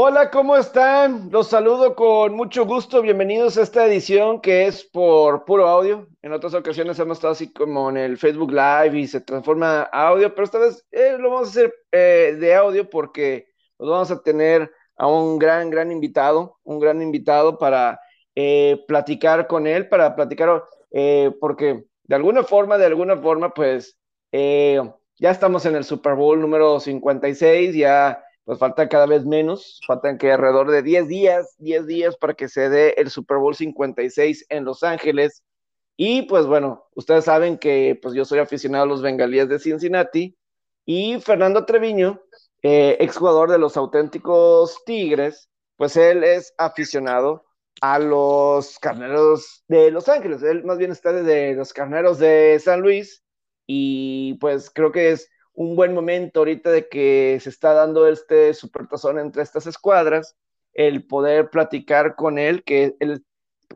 [0.00, 1.28] Hola, ¿cómo están?
[1.32, 3.02] Los saludo con mucho gusto.
[3.02, 6.06] Bienvenidos a esta edición que es por puro audio.
[6.22, 10.06] En otras ocasiones hemos estado así como en el Facebook Live y se transforma a
[10.06, 14.10] audio, pero esta vez eh, lo vamos a hacer eh, de audio porque nos vamos
[14.12, 17.98] a tener a un gran, gran invitado, un gran invitado para
[18.36, 20.62] eh, platicar con él, para platicar,
[21.40, 23.98] porque de alguna forma, de alguna forma, pues
[24.30, 30.16] ya estamos en el Super Bowl número 56, ya pues falta cada vez menos, faltan
[30.16, 34.46] que alrededor de 10 días, 10 días para que se dé el Super Bowl 56
[34.48, 35.44] en Los Ángeles.
[35.98, 40.34] Y pues bueno, ustedes saben que pues yo soy aficionado a los bengalíes de Cincinnati
[40.86, 42.22] y Fernando Treviño,
[42.62, 47.44] eh, exjugador de los auténticos Tigres, pues él es aficionado
[47.82, 50.42] a los carneros de Los Ángeles.
[50.42, 53.22] Él más bien está de los carneros de San Luis
[53.66, 58.54] y pues creo que es un buen momento ahorita de que se está dando este
[58.54, 60.36] supertazón entre estas escuadras,
[60.72, 63.24] el poder platicar con él, que él,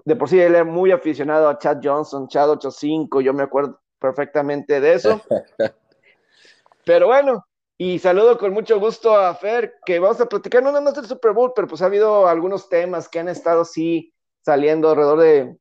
[0.04, 3.80] de por sí él es muy aficionado a Chad Johnson, Chad 85, yo me acuerdo
[3.98, 5.20] perfectamente de eso.
[6.84, 7.44] pero bueno,
[7.76, 11.06] y saludo con mucho gusto a Fer, que vamos a platicar no nada más del
[11.06, 15.56] Super Bowl, pero pues ha habido algunos temas que han estado así saliendo alrededor de,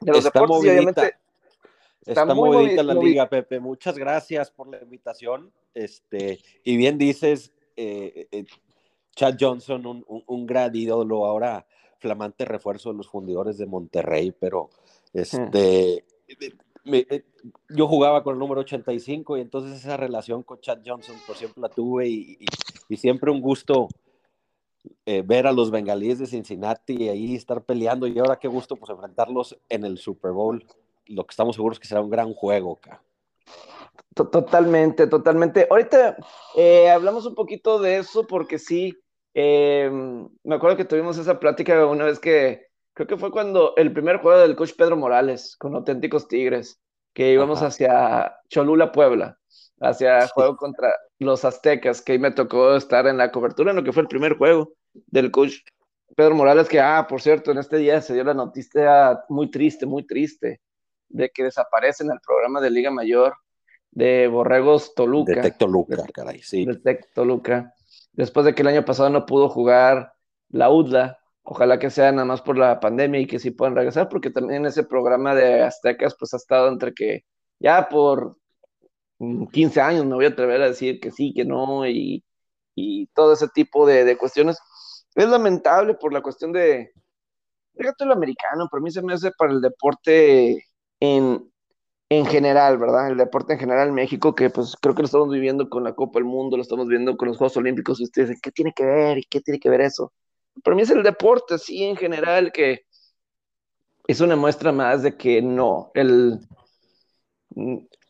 [0.00, 1.14] los deportes obviamente
[2.06, 3.60] Está, muy, bonita la liga, Pepe.
[3.60, 5.52] Muchas gracias por la invitación.
[5.74, 8.44] Este, y bien dices, eh, eh,
[9.14, 11.66] Chad Johnson, un, un, gran ídolo, ahora
[11.98, 14.70] flamante refuerzo de los fundidores de Monterrey, pero
[15.12, 16.04] este,
[16.86, 17.24] eh,
[17.68, 21.60] yo jugaba con el número 85 y entonces esa relación con Chad Johnson por siempre
[21.60, 22.38] la tuve y,
[22.88, 23.88] y, siempre un gusto
[25.04, 28.88] ver a los bengalíes de Cincinnati y ahí estar peleando y ahora qué gusto pues
[28.90, 30.64] enfrentarlos en el Super Bowl
[31.10, 33.02] lo que estamos seguros es que será un gran juego acá.
[34.14, 35.66] Totalmente, totalmente.
[35.70, 36.16] Ahorita
[36.56, 38.96] eh, hablamos un poquito de eso porque sí,
[39.34, 43.92] em, me acuerdo que tuvimos esa plática una vez que creo que fue cuando el
[43.92, 46.80] primer juego del coach Pedro Morales con auténticos Tigres,
[47.14, 49.38] que íbamos hacia Cholula, Puebla,
[49.80, 53.84] hacia juego contra los Aztecas, que ahí me tocó estar en la cobertura en lo
[53.84, 55.58] que fue el primer juego del coach
[56.16, 59.86] Pedro Morales, que, ah, por cierto, en este día se dio la noticia muy triste,
[59.86, 60.60] muy triste,
[61.10, 63.34] de que desaparece en el programa de Liga Mayor
[63.90, 65.34] de Borregos Toluca.
[65.34, 66.64] De Tec Toluca, caray, sí.
[66.64, 67.74] De Tec Toluca.
[68.12, 70.12] Después de que el año pasado no pudo jugar
[70.48, 74.08] la UDLA, ojalá que sea nada más por la pandemia y que sí puedan regresar,
[74.08, 77.24] porque también ese programa de Aztecas pues ha estado entre que
[77.58, 78.36] ya por
[79.52, 82.24] 15 años me voy a atrever a decir que sí, que no, y,
[83.14, 84.58] todo ese tipo de, cuestiones.
[85.14, 86.92] Es lamentable por la cuestión de,
[87.76, 90.64] fíjate lo americano, pero a mí se me hace para el deporte
[91.00, 91.50] en,
[92.08, 93.10] en general, ¿verdad?
[93.10, 95.94] El deporte en general en México, que pues creo que lo estamos viviendo con la
[95.94, 98.72] Copa del Mundo, lo estamos viendo con los Juegos Olímpicos, y ustedes dicen, ¿qué tiene
[98.72, 99.18] que ver?
[99.18, 100.12] ¿Y qué tiene que ver eso?
[100.62, 102.84] Para mí es el deporte, sí, en general, que
[104.06, 106.40] es una muestra más de que no, el,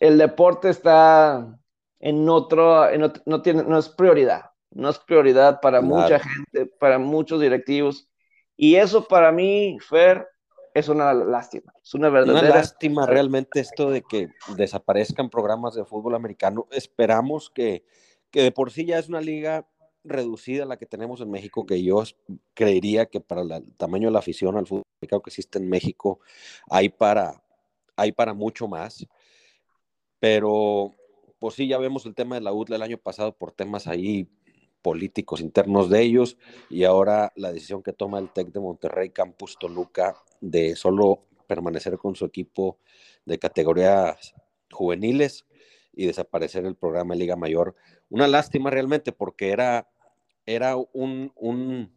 [0.01, 1.59] el deporte está
[1.99, 2.87] en otro,
[3.27, 8.09] no, tiene, no es prioridad, no es prioridad para mucha gente, para muchos directivos.
[8.57, 10.27] Y eso para mí, Fer,
[10.75, 11.73] es una lástima.
[11.83, 12.47] Es una verdadera.
[12.49, 16.67] Una lástima realmente esto de que desaparezcan programas de fútbol americano.
[16.71, 17.85] Esperamos que,
[18.31, 19.67] que de por sí ya es una liga
[20.05, 22.03] reducida la que tenemos en México, que yo
[22.55, 26.21] creería que para el tamaño de la afición al fútbol americano que existe en México
[26.71, 27.43] hay para,
[27.97, 29.07] hay para mucho más.
[30.19, 30.95] Pero,
[31.39, 34.29] pues sí, ya vemos el tema de la UTLA el año pasado por temas ahí
[34.83, 36.39] políticos internos de ellos
[36.71, 41.99] y ahora la decisión que toma el TEC de Monterrey Campus Toluca de solo permanecer
[41.99, 42.79] con su equipo
[43.25, 44.35] de categorías
[44.71, 45.47] juveniles
[45.93, 47.75] y desaparecer el programa de Liga Mayor.
[48.09, 49.89] Una lástima realmente porque era,
[50.47, 51.93] era un, un,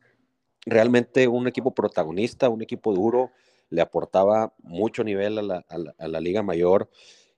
[0.66, 3.32] realmente un equipo protagonista, un equipo duro,
[3.70, 5.66] le aportaba mucho nivel a la,
[5.98, 6.90] a la, Liga Mayor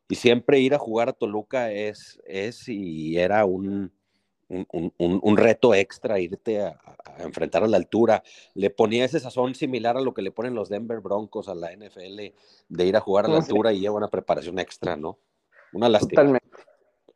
[0.10, 3.94] y siempre ir a jugar a Toluca es, es y era un,
[4.50, 6.80] un, reto extra irte a,
[7.20, 8.24] enfrentar a la altura.
[8.54, 11.72] Le ponía ese sazón similar a lo que le ponen los Denver Broncos a la
[11.72, 12.34] NFL
[12.70, 15.18] de ir a jugar a la altura y lleva una preparación extra, ¿no?
[15.74, 16.22] Una lástima.
[16.22, 16.46] Totalmente.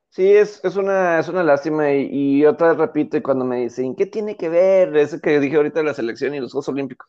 [0.09, 1.91] Sí, es, es, una, es una lástima.
[1.93, 5.55] Y, otra vez repito, y cuando me dicen, ¿qué tiene que ver eso que dije
[5.55, 7.07] ahorita de la selección y los Juegos Olímpicos?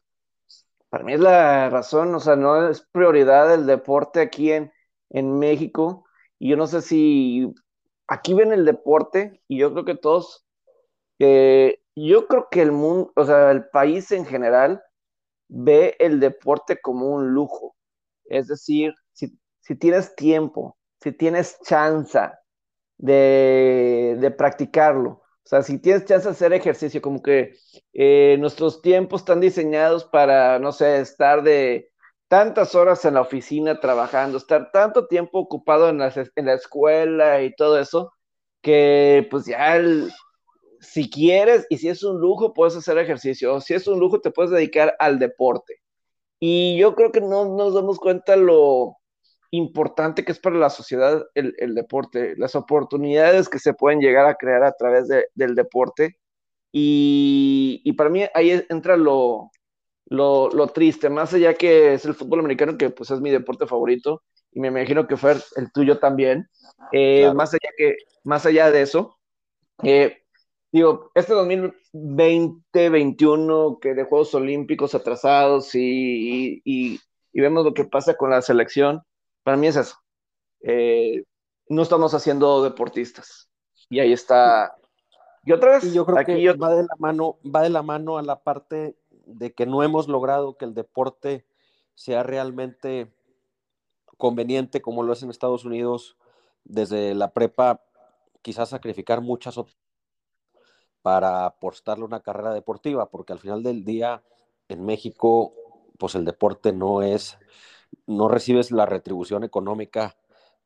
[0.91, 4.73] Para mí es la razón, o sea, no es prioridad el deporte aquí en,
[5.09, 6.05] en México.
[6.39, 7.53] Y yo no sé si
[8.11, 10.45] aquí ven el deporte y yo creo que todos,
[11.19, 14.83] yo creo que el mundo, o sea, el país en general
[15.49, 17.77] ve el deporte como un lujo.
[18.25, 19.33] Es decir, si,
[19.77, 22.19] tienes tiempo, si tienes chance
[22.99, 27.55] de, de, practicarlo, O sea, si tienes chance de hacer ejercicio, como que
[27.93, 31.90] eh, nuestros tiempos están diseñados para, no sé, estar de
[32.31, 37.43] tantas horas en la oficina trabajando, estar tanto tiempo ocupado en la, en la escuela
[37.43, 38.13] y todo eso,
[38.63, 40.13] que pues ya el,
[40.81, 43.55] si quieres y si es un lujo, puedes hacer ejercicio.
[43.55, 45.83] O si es un lujo, te puedes dedicar al deporte.
[46.39, 48.97] Y yo creo que no nos damos cuenta lo
[49.51, 54.27] importante que es para la sociedad el, el deporte, las oportunidades que se pueden llegar
[54.27, 56.19] a crear a través de, del deporte.
[56.73, 59.51] Y, y, para mí ahí entra lo,
[60.11, 63.67] lo, lo, triste, más allá que es el fútbol americano, que pues es mi deporte
[63.67, 64.23] favorito,
[64.53, 66.47] y me imagino que fue el tuyo también.
[66.93, 67.37] Eh, claro.
[67.37, 69.17] más, allá que, más allá de eso,
[69.85, 70.19] eh,
[70.73, 77.01] digo, este 2020-21 que de Juegos Olímpicos atrasados y, y,
[77.33, 79.03] y, vemos lo que pasa con la selección,
[79.45, 79.97] para mí es eso.
[80.63, 81.23] Eh,
[81.69, 83.49] no estamos haciendo deportistas.
[83.89, 84.77] Y ahí está.
[85.45, 86.59] Y otra vez, y yo creo aquí que yo...
[86.59, 88.97] va de la mano, va de la mano a la parte
[89.27, 91.47] de que no hemos logrado que el deporte
[91.95, 93.13] sea realmente
[94.17, 96.17] conveniente como lo es en Estados Unidos
[96.65, 97.83] desde la prepa,
[98.43, 99.59] quizás sacrificar muchas
[101.03, 104.23] para apostarle una carrera deportiva, porque al final del día
[104.69, 105.55] en México,
[105.99, 107.39] pues el deporte no es,
[108.07, 110.17] no recibes la retribución económica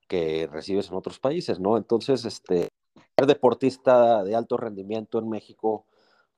[0.08, 1.76] que recibes en otros países, ¿no?
[1.76, 2.68] Entonces, este,
[3.16, 5.86] ser deportista de alto rendimiento en México,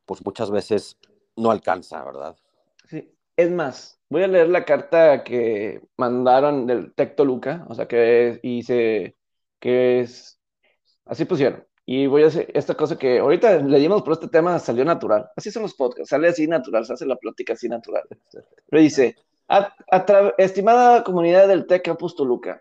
[0.05, 0.99] pues muchas veces
[1.37, 2.37] no alcanza, ¿verdad?
[2.89, 7.87] Sí, es más, voy a leer la carta que mandaron del Tecto Luca, o sea,
[7.87, 9.17] que hice,
[9.61, 10.41] que es,
[11.05, 11.65] así pusieron.
[11.85, 15.31] Y voy a hacer esta cosa que ahorita le dimos por este tema, salió natural.
[15.37, 18.03] Así son los podcasts, sale así natural, se hace la plática así natural.
[18.69, 19.15] Pero dice,
[19.49, 22.61] a, a estimada comunidad del TEC Campus Toluca,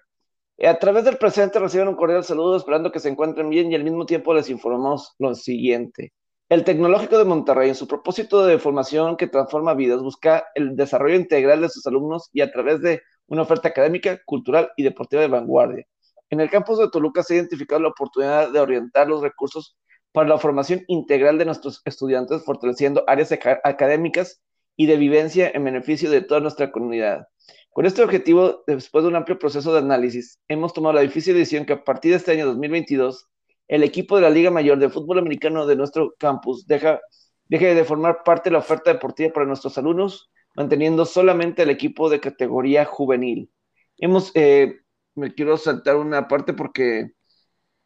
[0.63, 3.83] a través del presente reciben un cordial saludo esperando que se encuentren bien y al
[3.83, 6.13] mismo tiempo les informamos lo siguiente.
[6.47, 11.15] El Tecnológico de Monterrey, en su propósito de formación que transforma vidas, busca el desarrollo
[11.15, 15.27] integral de sus alumnos y a través de una oferta académica, cultural y deportiva de
[15.27, 15.87] vanguardia.
[16.29, 19.75] En el campus de Toluca se ha identificado la oportunidad de orientar los recursos
[20.11, 23.31] para la formación integral de nuestros estudiantes, fortaleciendo áreas
[23.63, 24.39] académicas
[24.75, 27.27] y de vivencia en beneficio de toda nuestra comunidad.
[27.71, 31.65] Con este objetivo, después de un amplio proceso de análisis, hemos tomado la difícil decisión
[31.65, 33.29] que a partir de este año 2022,
[33.67, 37.01] el equipo de la Liga Mayor de Fútbol Americano de nuestro campus deja,
[37.45, 42.09] deje de formar parte de la oferta deportiva para nuestros alumnos, manteniendo solamente el equipo
[42.09, 43.51] de categoría juvenil.
[43.97, 44.79] Hemos eh,
[45.15, 47.11] me quiero saltar una parte porque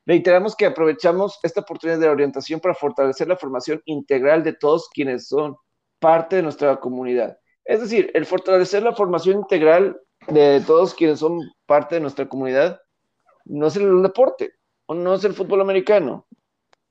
[0.06, 5.28] reiteramos que aprovechamos esta oportunidad de orientación para fortalecer la formación integral de todos quienes
[5.28, 5.56] son
[6.00, 7.38] parte de nuestra comunidad.
[7.66, 12.80] Es decir, el fortalecer la formación integral de todos quienes son parte de nuestra comunidad
[13.46, 14.54] no es el deporte,
[14.90, 16.26] o no es el fútbol americano.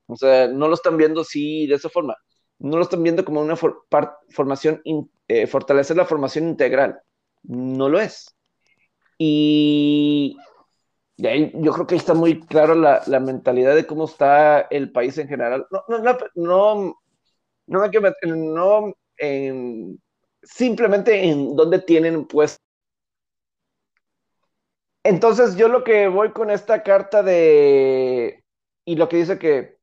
[0.06, 2.16] O sea, no lo están viendo así de esa forma.
[2.60, 3.86] No lo están viendo como una for
[4.30, 4.80] formación,
[5.26, 7.00] eh, fortalecer la formación integral.
[7.42, 8.32] No lo es.
[9.18, 10.36] Y,
[11.24, 15.18] ahí yo creo que ahí está muy claro la, mentalidad de cómo está el país
[15.18, 15.66] en general.
[15.72, 17.00] No, no, no, no,
[17.66, 18.94] no
[20.44, 22.60] simplemente en dónde tienen pues.
[25.04, 28.44] Entonces yo lo que voy con esta carta de
[28.84, 29.78] y lo que dice que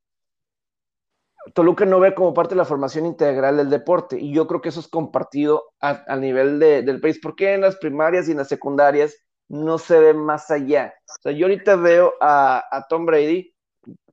[1.54, 4.70] Toluca no ve como parte de la formación integral del deporte y yo creo que
[4.70, 8.38] eso es compartido a, a nivel de, del país porque en las primarias y en
[8.38, 9.16] las secundarias
[9.48, 10.94] no se ve más allá.
[11.08, 13.54] O sea, yo ahorita veo a, Tom Brady,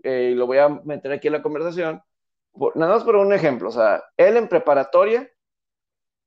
[0.03, 2.03] eh, y lo voy a meter aquí en la conversación,
[2.75, 5.29] nada más por un ejemplo, o sea, él en preparatoria,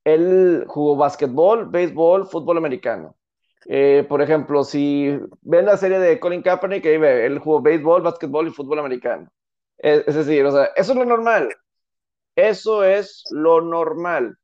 [0.03, 3.15] él jugó básquetbol, béisbol, fútbol americano.
[3.65, 8.01] Eh, por ejemplo, si ven la serie de Colin Kaepernick, ahí ve, él jugó béisbol,
[8.03, 9.29] básquetbol y fútbol americano.
[9.77, 11.53] Es, es decir, o sea, eso es lo normal.
[12.35, 14.37] Eso es lo normal.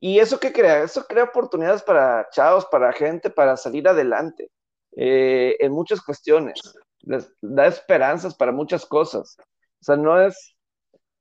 [0.00, 0.82] ¿Y eso qué crea?
[0.82, 4.50] Eso crea oportunidades para chavos, para gente, para salir adelante
[4.96, 6.60] eh, en muchas cuestiones.
[7.00, 9.36] Les da esperanzas para muchas cosas.
[9.80, 10.56] O sea, no es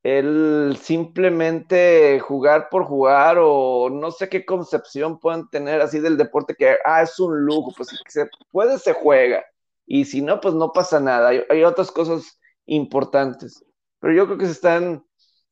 [0.07, 6.55] el simplemente jugar por jugar o no sé qué concepción puedan tener así del deporte
[6.57, 9.43] que, ah, es un lujo, pues se puede, se juega.
[9.85, 11.29] Y si no, pues no pasa nada.
[11.29, 13.65] Hay, hay otras cosas importantes.
[13.99, 15.05] Pero yo creo que se están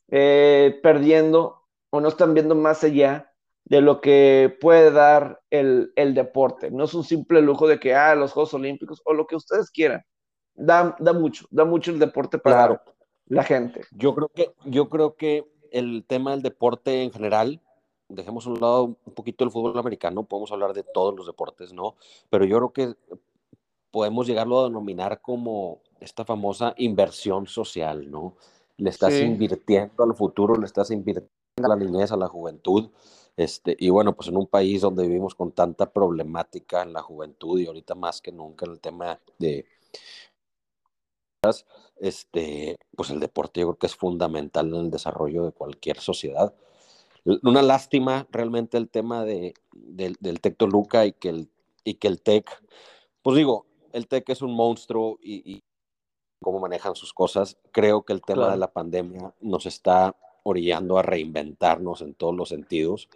[0.09, 3.29] eh, perdiendo o no están viendo más allá
[3.65, 6.71] de lo que puede dar el, el, deporte.
[6.71, 9.69] No es un simple lujo de que, ah, los Juegos Olímpicos o lo que ustedes
[9.69, 10.01] quieran.
[10.53, 12.94] Da, da mucho, da mucho el deporte para claro.
[13.27, 13.81] La gente.
[13.91, 17.61] Yo creo, que, yo creo que el tema del deporte en general,
[18.09, 21.73] dejemos a un lado un poquito el fútbol americano, podemos hablar de todos los deportes,
[21.73, 21.95] ¿no?
[22.29, 22.95] Pero yo creo que
[23.91, 28.35] podemos llegarlo a denominar como esta famosa inversión social, ¿no?
[28.77, 31.29] le estás invirtiendo al futuro, le estás invirtiendo
[31.63, 32.89] a la niñez, a la juventud.
[33.37, 37.59] Este, y bueno, pues en un país donde vivimos con tanta problemática en la juventud
[37.59, 39.65] y ahorita más que nunca en el tema de
[41.97, 46.53] este, pues el deporte yo creo que es fundamental en el desarrollo de cualquier sociedad.
[47.43, 51.49] Una lástima realmente el tema de, del, del TEC Toluca y que el,
[51.83, 52.61] y que el TEC,
[53.21, 55.63] pues digo, el TEC es un monstruo y,
[56.41, 57.57] cómo manejan sus cosas.
[57.71, 62.49] Creo que el tema de la pandemia nos está orillando a reinventarnos en todos los
[62.49, 63.09] sentidos.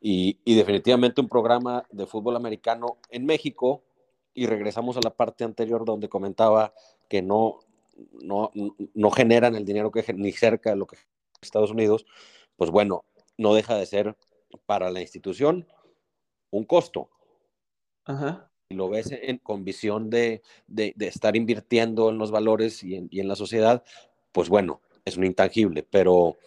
[0.00, 3.82] Y, y, definitivamente un programa de fútbol americano en México,
[4.34, 6.72] y regresamos a la parte anterior donde comentaba
[7.12, 7.60] que no,
[8.22, 8.50] no,
[8.94, 10.96] no generan el dinero que ni cerca de lo que
[11.42, 12.06] Estados Unidos,
[12.56, 13.04] pues bueno,
[13.36, 14.16] no deja de ser
[14.64, 15.66] para la institución
[16.50, 17.10] un costo.
[18.70, 23.08] Y lo ves en, con visión de, de, estar invirtiendo en los valores y en,
[23.10, 23.84] y en, la sociedad,
[24.32, 26.38] pues bueno, es un intangible, pero,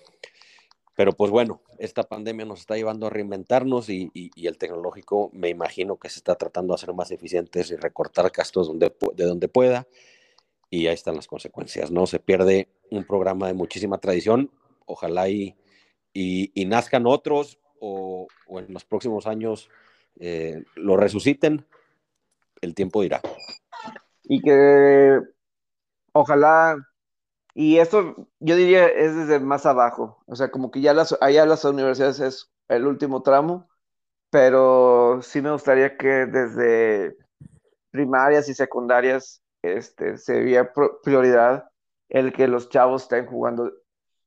[0.96, 5.50] pero pues bueno, esta pandemia nos está llevando a reinventarnos y, y, el tecnológico me
[5.50, 9.48] imagino que se está tratando de hacer más eficientes y recortar gastos donde, de donde
[9.48, 9.88] pueda
[10.70, 12.08] y ahí están las consecuencias, ¿no?
[12.08, 14.52] Se pierde un programa de muchísima tradición,
[14.86, 15.56] ojalá y,
[16.14, 19.70] y, nazcan otros o, en los próximos años
[20.20, 21.66] eh, lo resuciten,
[22.62, 23.22] el tiempo dirá.
[24.24, 25.20] Y que
[26.14, 26.78] ojalá,
[27.54, 31.46] y esto yo diría es desde más abajo, o sea, como que ya las, allá
[31.46, 33.68] las universidades es el último tramo,
[34.30, 37.18] pero sí me gustaría que desde
[37.92, 39.42] primarias y secundarias
[39.74, 40.72] este, sería
[41.04, 41.70] prioridad
[42.10, 43.72] el que los chavos estén jugando,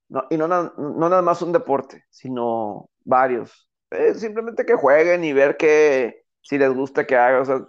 [0.08, 3.68] no, y no, no, nada más un deporte, sino varios.
[3.90, 7.66] Eh, simplemente que jueguen y ver que si les gusta que hagan, o sea,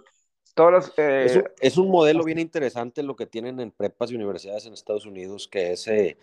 [0.54, 4.72] todas eh, es, un, modelo bien interesante lo que tienen en prepas y universidades en
[4.72, 6.18] Estados Unidos, que es eh,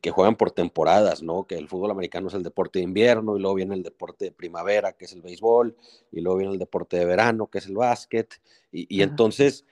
[0.00, 1.46] que juegan por temporadas, ¿no?
[1.46, 4.32] Que el fútbol americano es el deporte de invierno, y luego viene el deporte de
[4.32, 5.76] primavera, que es el béisbol,
[6.10, 8.40] y luego viene el deporte de verano, que es el básquet,
[8.72, 9.64] y, y entonces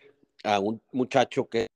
[0.47, 1.67] a un muchacho que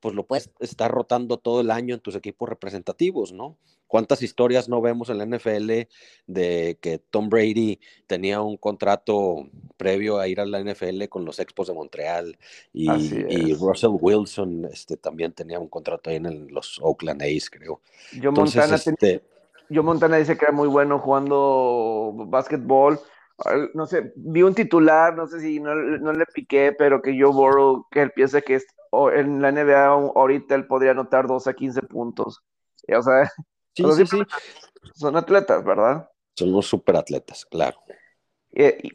[0.00, 3.56] pues lo puedes estar rotando todo el año en tus equipos representativos, ¿no?
[3.86, 5.88] ¿Cuántas historias no vemos en la NFL
[6.26, 11.38] de que Tom Brady tenía un contrato previo a ir a la NFL con los
[11.38, 12.36] Expos de Montreal
[12.72, 17.80] y, Russell Wilson este, también tenía un contrato ahí en los Oakland A's, creo.
[18.20, 19.22] Yo Montana, este
[19.70, 23.00] yo Montana dice que era muy bueno jugando básquetbol
[23.74, 27.86] no sé, vi un titular, no sé si no, le piqué, pero que yo borro
[27.90, 28.60] que él piensa que
[29.12, 32.42] en la NBA ahorita él podría anotar 12 a 15 puntos.
[32.88, 33.30] O sea,
[34.94, 36.08] son atletas, ¿verdad?
[36.36, 37.76] Son unos super atletas, claro.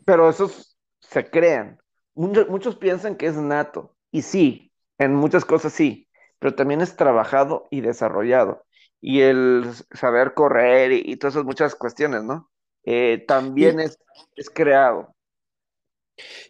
[0.06, 1.80] pero esos se crean.
[2.16, 6.08] Muchos, muchos piensan que es nato, y sí, en muchas cosas sí,
[6.40, 8.66] pero también es trabajado y desarrollado.
[9.02, 12.50] Y el saber correr y todas esas muchas cuestiones, ¿no?
[12.92, 14.00] Eh, también es,
[14.36, 15.14] es creado.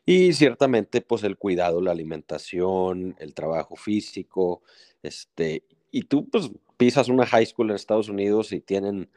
[0.06, 4.62] Y ciertamente, pues el cuidado, la alimentación, el trabajo físico,
[5.04, 9.10] este, y tú pues pisas una high school en Estados Unidos y tienen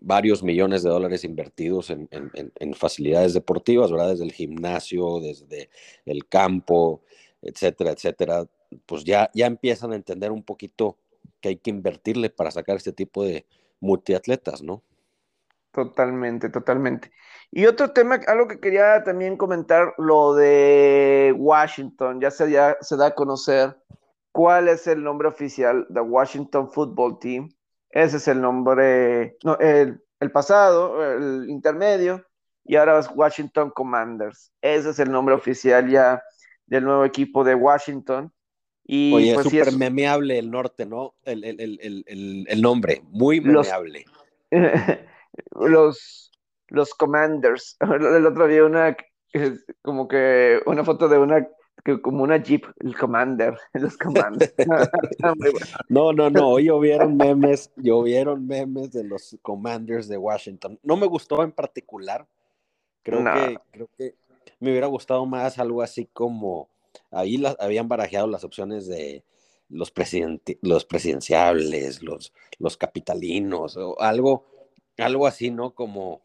[0.00, 4.12] varios millones de dólares invertidos en, en, facilidades deportivas, ¿verdad?
[4.12, 5.68] Desde el gimnasio, desde
[6.06, 7.02] el campo,
[7.42, 8.46] etcétera, etcétera.
[8.86, 10.96] Pues ya, ya empiezan a entender un poquito
[11.42, 13.44] que hay que invertirle para sacar este tipo de
[13.80, 14.82] multiatletas, ¿no?
[15.76, 17.12] Totalmente, totalmente.
[17.50, 22.96] Y otro tema, algo que quería también comentar, lo de Washington, ya se, ya se
[22.96, 23.76] da a conocer
[24.32, 27.50] cuál es el nombre oficial de Washington Football Team.
[27.90, 32.24] Ese es el nombre, no, el, el pasado, el intermedio,
[32.64, 34.54] y ahora es Washington Commanders.
[34.62, 36.22] Ese es el nombre oficial ya
[36.64, 38.32] del nuevo equipo de Washington.
[38.82, 41.16] Y Oye, pues, súper memeable el norte, ¿no?
[41.22, 44.06] El, el, el, el nombre, muy memeable.
[44.50, 44.98] los,
[45.50, 47.76] los Commanders.
[47.80, 48.96] El otro día una,
[49.82, 51.48] como que una foto de una,
[51.84, 54.54] que como una Jeep, el Commander, los Commanders.
[55.88, 60.78] no, no, no, llovieron memes, llovieron memes de los Commanders de Washington.
[60.82, 62.26] No me gustó en particular.
[63.02, 64.14] Creo que, creo que
[64.58, 66.68] me hubiera gustado más algo así como
[67.12, 69.22] ahí habían barajeado las opciones de
[69.68, 69.92] los,
[70.62, 74.46] los presidenciables, los, los capitalinos, o algo,
[74.98, 75.74] algo así, ¿no?
[75.74, 76.22] Como,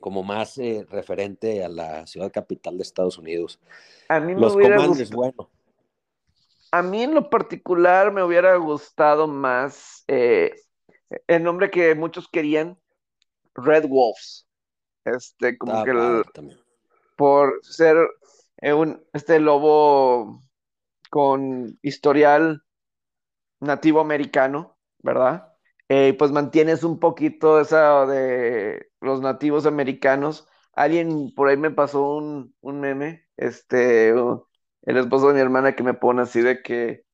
[0.00, 3.60] como más eh, referente a la ciudad capital de Estados Unidos.
[4.08, 5.50] A mí me Los hubiera gustado, bueno.
[6.70, 10.52] A mí en lo particular me hubiera gustado más eh,
[11.26, 12.78] el nombre que muchos querían,
[13.54, 14.46] Red Wolves.
[15.04, 15.92] Este, como ah, que
[17.16, 17.96] por ser
[18.58, 20.40] eh, un, este lobo
[21.10, 22.62] con historial
[23.60, 25.53] nativo americano, ¿verdad?
[25.88, 30.48] Eh, pues mantienes un poquito esa de los nativos americanos.
[30.72, 35.82] Alguien por ahí me pasó un, un meme, este, el esposo de mi hermana que
[35.82, 37.04] me pone así de que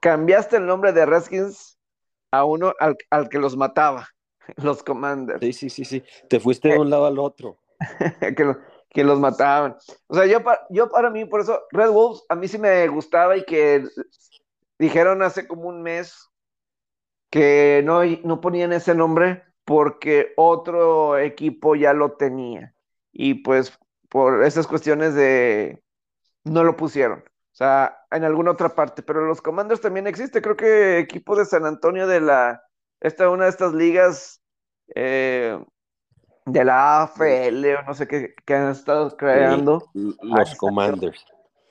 [0.00, 1.78] cambiaste el nombre de Redskins
[2.30, 4.08] a uno al, al que los mataba,
[4.56, 5.40] los Commanders.
[5.40, 6.02] Sí, sí, sí, sí.
[6.28, 7.58] Te fuiste de un lado al otro.
[8.20, 8.56] que,
[8.90, 9.76] que, los mataban.
[10.08, 10.40] O sea, yo,
[10.70, 13.84] yo para mí, por eso, Red Wolves a mí sí me gustaba y que
[14.78, 16.28] dijeron hace como un mes
[17.30, 22.74] que no, no ponían ese nombre porque otro equipo ya lo tenía.
[23.12, 25.82] Y pues por esas cuestiones de
[26.44, 27.20] no lo pusieron.
[27.20, 29.02] O sea, en alguna otra parte.
[29.02, 30.40] Pero los Commanders también existe.
[30.40, 32.62] Creo que equipo de San Antonio de la.
[33.00, 34.40] Esta una de estas ligas
[34.94, 35.58] eh,
[36.46, 39.90] de la AFL o no sé qué, que han estado creando.
[39.92, 41.24] los Commanders.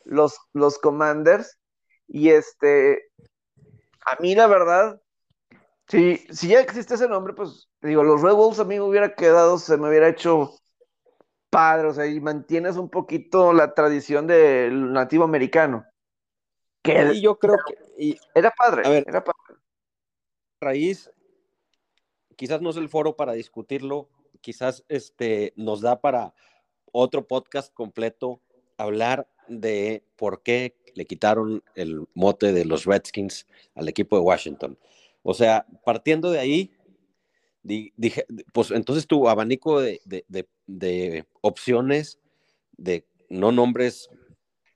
[0.06, 1.58] Los, los Commanders.
[2.08, 3.10] Y este.
[4.06, 5.02] A mí, la verdad,
[5.88, 9.16] si, si ya existe ese nombre, pues digo, los Red Wolves a mí me hubiera
[9.16, 10.52] quedado, se me hubiera hecho
[11.50, 15.86] padre, o sea, y mantienes un poquito la tradición del nativo americano.
[16.84, 19.60] Que y yo creo que era padre, a ver, era padre.
[20.62, 21.12] Raíz,
[22.36, 24.10] quizás no es el foro para discutirlo,
[24.42, 26.34] quizás este nos da para
[26.92, 28.42] otro podcast completo
[28.78, 34.78] hablar de por qué le quitaron el mote de los Redskins al equipo de Washington.
[35.30, 36.72] O sea, partiendo de ahí,
[37.62, 40.00] dije, pues entonces tu abanico de,
[41.42, 42.22] opciones,
[42.78, 44.10] de no nombres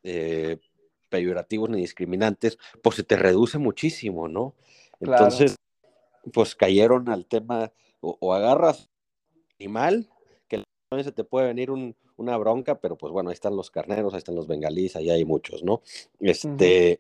[0.04, 0.58] eh,
[1.08, 4.54] peyorativos ni discriminantes, pues se te reduce muchísimo, ¿no?
[5.00, 5.56] Entonces,
[6.34, 8.90] pues cayeron al tema, o, agarras
[9.58, 10.10] animal,
[10.50, 10.62] que
[11.02, 14.36] se te puede venir una bronca, pero pues bueno, ahí están los carneros, ahí están
[14.36, 15.82] los bengalíes, ahí hay muchos, ¿no?
[16.20, 17.00] Este,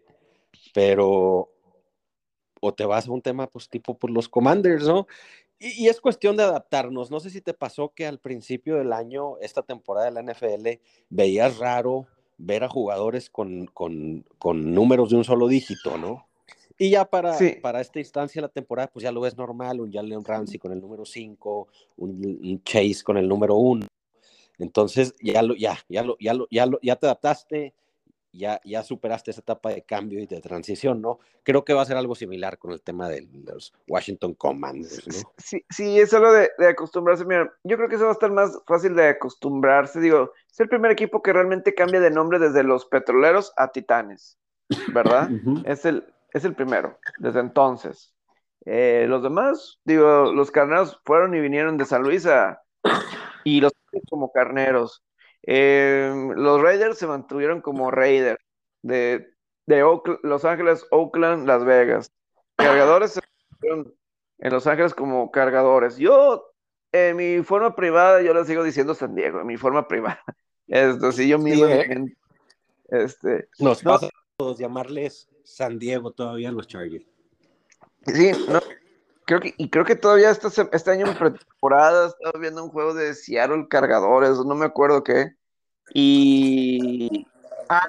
[0.74, 1.50] pero
[2.62, 5.08] o te vas a un tema pues tipo por los commanders, ¿no?
[5.60, 7.12] Y, es cuestión de adaptarnos.
[7.12, 10.80] No sé si te pasó que al principio del año, esta temporada de la NFL,
[11.10, 16.26] veías raro ver a jugadores con, con, con números de un solo dígito, ¿no?
[16.80, 19.91] Y ya para, para esta instancia de la temporada, pues ya lo ves normal, un
[19.91, 23.86] Jalen Ramsey con el número 5, un, Chase con el número 1.
[24.58, 27.76] Entonces ya lo, ya, ya lo, ya lo, ya lo, ya te adaptaste,
[28.32, 31.20] ya, ya superaste esa etapa de cambio y de transición, ¿no?
[31.44, 35.34] Creo que va a ser algo similar con el tema de los Washington Commanders, ¿no?
[35.38, 37.26] Sí, sí, es algo de, acostumbrarse.
[37.26, 40.00] Mira, yo creo que eso va a estar más fácil de acostumbrarse.
[40.00, 44.38] Digo, es el primer equipo que realmente cambia de nombre desde los petroleros a titanes,
[44.94, 45.30] ¿verdad?
[45.65, 48.13] es, el, es el primero, desde entonces.
[48.65, 52.62] Eh, los demás, digo, los carneros fueron y vinieron de San Luis a,
[53.44, 53.74] y los
[54.10, 55.04] como carneros.
[55.43, 58.39] Eh, los Raiders se mantuvieron como Raiders
[58.82, 59.34] de,
[59.65, 59.84] de
[60.23, 62.12] Los Ángeles, Oakland, Las Vegas.
[62.56, 63.95] Cargadores se mantuvieron
[64.39, 65.97] en Los Ángeles como cargadores.
[65.97, 66.51] Yo,
[66.91, 70.23] en mi forma privada, yo le sigo diciendo San Diego, en mi forma privada.
[70.67, 71.65] Esto, si yo mismo.
[71.65, 72.15] ¿eh?
[72.89, 77.06] este, Nos pasa a todos llamarles San Diego todavía los Chargers.
[78.08, 78.60] Sí, no,
[79.32, 82.94] creo que, y creo que todavía este, este año en pretemporada estaba viendo un juego
[82.94, 85.36] de Seattle Cargadores, no me acuerdo qué.
[85.94, 87.26] Y
[87.70, 87.88] ah,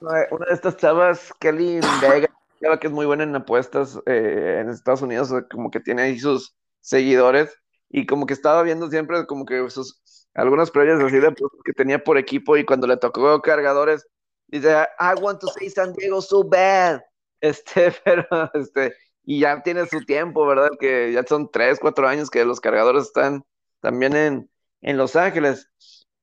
[0.00, 5.02] una de estas chavas, Kelly Vega, que es muy buena en apuestas eh, en Estados
[5.02, 7.54] Unidos, como que tiene ahí sus seguidores,
[7.90, 10.00] y como que estaba viendo siempre como que sus
[10.32, 11.34] algunas previas así de
[11.66, 14.06] que tenía por equipo, y cuando le tocó cargadores,
[14.46, 17.02] dice, I want to say San Diego so bad.
[17.42, 20.70] Este, pero este, y ya tiene su tiempo, ¿verdad?
[20.78, 23.44] Que ya son tres, cuatro años que los cargadores están
[23.80, 25.68] también en, en Los Ángeles.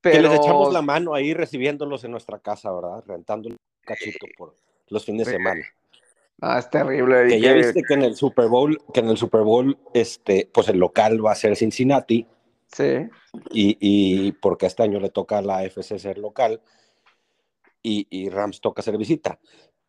[0.00, 0.16] Pero...
[0.16, 3.02] Que les echamos la mano ahí recibiéndolos en nuestra casa, ¿verdad?
[3.06, 4.54] Rentando un cachito por
[4.88, 5.64] los fines de semana.
[6.40, 7.28] Ah, es terrible.
[7.28, 10.68] Que ya viste que en el Super Bowl, que en el Super Bowl, este, pues
[10.68, 12.26] el local va a ser Cincinnati.
[12.70, 13.08] Sí.
[13.50, 16.60] Y, y porque este año le toca a la FC ser local
[17.82, 19.38] y, y Rams toca ser visita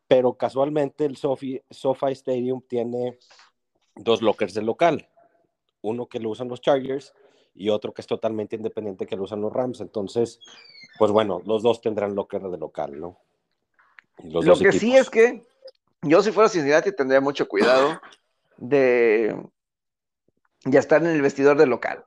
[0.10, 3.20] pero casualmente el SoFi, SoFi Stadium tiene
[3.96, 5.08] dos lockers de local,
[5.82, 7.14] uno que lo usan los Chargers
[7.54, 10.40] y otro que es totalmente independiente que lo usan los Rams, entonces,
[10.98, 13.20] pues bueno, los dos tendrán locker de local, ¿no?
[14.24, 15.46] lo que sí es que
[16.02, 18.02] yo si fuera Cincinnati tendría mucho cuidado
[18.58, 19.40] de
[20.66, 22.04] ya estar en el vestidor del local.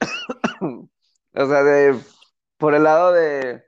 [0.60, 1.98] o sea, de
[2.58, 3.64] por el lado de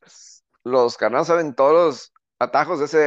[0.00, 2.98] pues, los canales saben todos atajos de ese,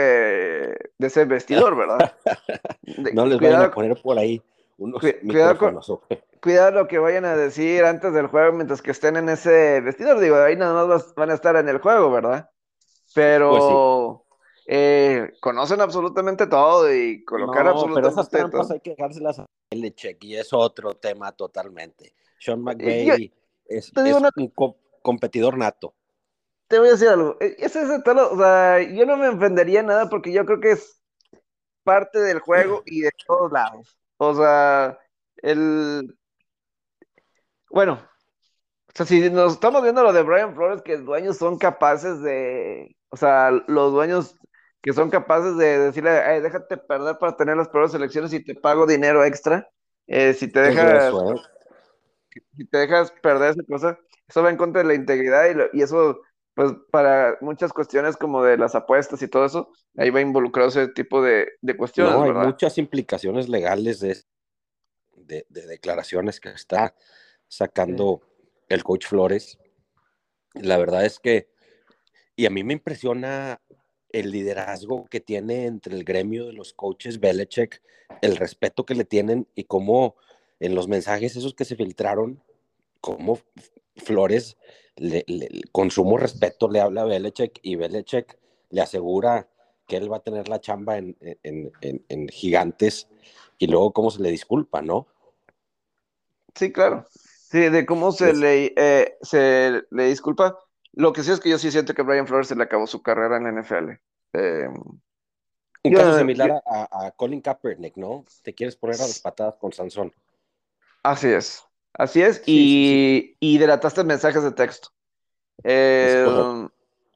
[0.98, 2.14] de ese vestidor, ¿verdad?
[3.14, 4.42] no les vayan a poner por ahí
[4.78, 5.58] unos cuidado,
[6.42, 10.20] cuidado lo que vayan a decir antes del juego mientras que estén en ese vestidor.
[10.20, 12.50] Digo, ahí nada más van a estar en el juego, ¿verdad?
[13.14, 18.74] Pero, pues eh, conocen absolutamente todo y colocar no, absolutamente pero esas trampas todo.
[18.74, 22.14] hay que dejárselas a Belichick y es otro tema totalmente.
[22.40, 23.32] Sean McVay
[23.68, 25.94] es, una- un co- competidor nato.
[26.72, 27.36] Te voy a decir algo.
[27.42, 30.72] Ese es el talo- o sea, yo no me ofendería nada porque yo creo que
[30.72, 31.02] es
[31.84, 33.98] parte del juego y de todos lados.
[34.16, 34.98] O sea,
[35.36, 36.18] el.
[37.70, 38.00] Bueno,
[38.88, 42.22] o sea, si nos estamos viendo lo de Brian Flores, que los dueños son capaces
[42.22, 42.96] de.
[43.10, 44.38] O sea, los dueños
[44.82, 48.56] que son capaces de decirle, "Ay, déjate perder para tener las peores selecciones y te
[48.56, 49.68] pago dinero extra.
[50.08, 51.14] Eh, si te dejas,
[52.56, 55.68] si te dejas perder esa cosa, eso va en contra de la integridad y, lo-
[55.74, 56.22] y eso,
[56.54, 60.88] pues, para muchas cuestiones como de las apuestas y todo eso, ahí va involucrado ese
[60.90, 62.46] tipo de, de cuestiones, No, hay ¿verdad?
[62.46, 64.18] muchas implicaciones legales de,
[65.16, 66.96] de, de declaraciones que está
[67.48, 68.22] sacando
[68.70, 69.58] el coach Flores.
[70.54, 71.50] La verdad es que,
[72.36, 73.62] y a mí me impresiona
[74.10, 77.82] el liderazgo que tiene entre el gremio de los coaches Belichick,
[78.22, 80.18] el respeto que le tienen y cómo
[80.60, 82.44] en los mensajes esos que se filtraron,
[83.00, 83.40] cómo
[83.96, 84.58] Flores
[85.02, 88.38] le- le- con sumo respeto le habla a Belichick y Belichick
[88.70, 89.48] le asegura
[89.88, 93.08] que él va a tener la chamba en, en, en, en gigantes
[93.58, 95.08] y luego cómo se le disculpa, ¿no?
[96.56, 97.06] Sí, claro.
[97.10, 100.58] Sí, de cómo se le, eh, se le disculpa.
[100.94, 103.02] Lo que sí es que yo sí siento que Brian Flores se le acabó su
[103.02, 104.00] carrera en la NFL.
[104.34, 104.68] Eh,
[105.84, 108.24] Un Yo- caso similar yo- a, a Colin Kaepernick, ¿no?
[108.44, 110.14] Te quieres poner a las patadas con Sansón.
[111.04, 111.64] así es.
[111.94, 112.42] Así es.
[112.46, 114.90] Sí, y, y delataste mensajes de texto.
[115.64, 116.26] Eh,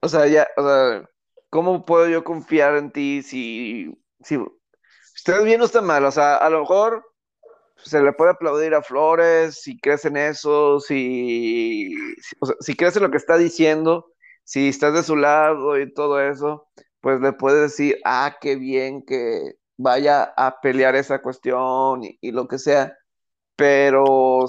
[0.01, 1.09] o sea, ya, o sea,
[1.49, 4.38] ¿cómo puedo yo confiar en ti si, si
[5.15, 6.05] estás bien o está mal?
[6.05, 7.03] O sea, a lo mejor
[7.77, 12.75] se le puede aplaudir a Flores si crees en eso, si, si, o sea, si
[12.75, 14.11] crees en lo que está diciendo,
[14.43, 16.67] si estás de su lado y todo eso,
[17.01, 22.31] pues le puedes decir, ah, qué bien que vaya a pelear esa cuestión y, y
[22.31, 22.95] lo que sea,
[23.55, 24.45] pero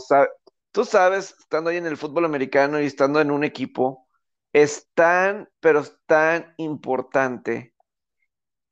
[0.73, 4.09] tú sabes, estando ahí en el fútbol americano y estando en un equipo,
[4.53, 7.75] es tan, pero es tan importante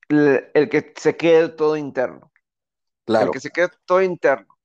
[0.09, 2.33] el, el que se quede todo interno,
[3.19, 3.33] el Claro.
[3.33, 4.59] que se quede todo interno.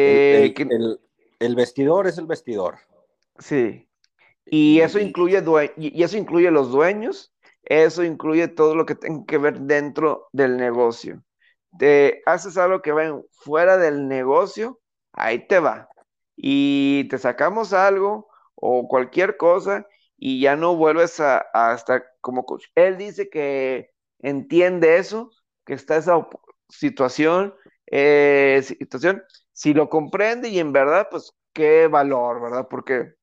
[0.00, 1.00] El, Eh, el- el-
[1.40, 2.78] el vestidor es el vestidor.
[3.38, 3.88] sí.
[4.46, 5.44] Y eso incluye
[5.78, 10.58] y eso incluye los dueños, eso incluye todo lo que tenga que ver dentro del
[10.58, 11.24] negocio.
[11.78, 14.81] Te haces algo que va fuera del negocio,
[15.12, 15.88] ahí te va.
[16.36, 22.44] Y te sacamos algo o cualquier cosa y ya no vuelves a, a estar como
[22.44, 22.66] coach.
[22.74, 25.30] Él dice que entiende eso,
[25.64, 26.26] que está esa
[26.68, 27.54] situación,
[27.86, 29.22] eh, situación.
[29.52, 32.66] Si lo comprende y en verdad, pues qué valor, ¿verdad?
[32.68, 33.14] Porque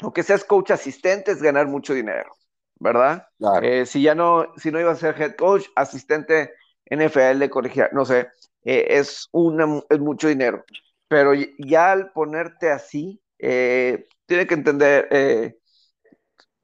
[0.00, 2.32] aunque seas coach asistente, es ganar mucho dinero,
[2.76, 3.26] ¿verdad?
[3.38, 3.66] Claro.
[3.66, 6.52] Eh, si ya no, si no iba a ser head coach, asistente
[6.86, 8.28] NFL, colegial, no sé,
[8.64, 10.64] eh, es, una, es mucho dinero.
[11.08, 15.58] Pero ya al ponerte así, eh, tiene que entender, eh,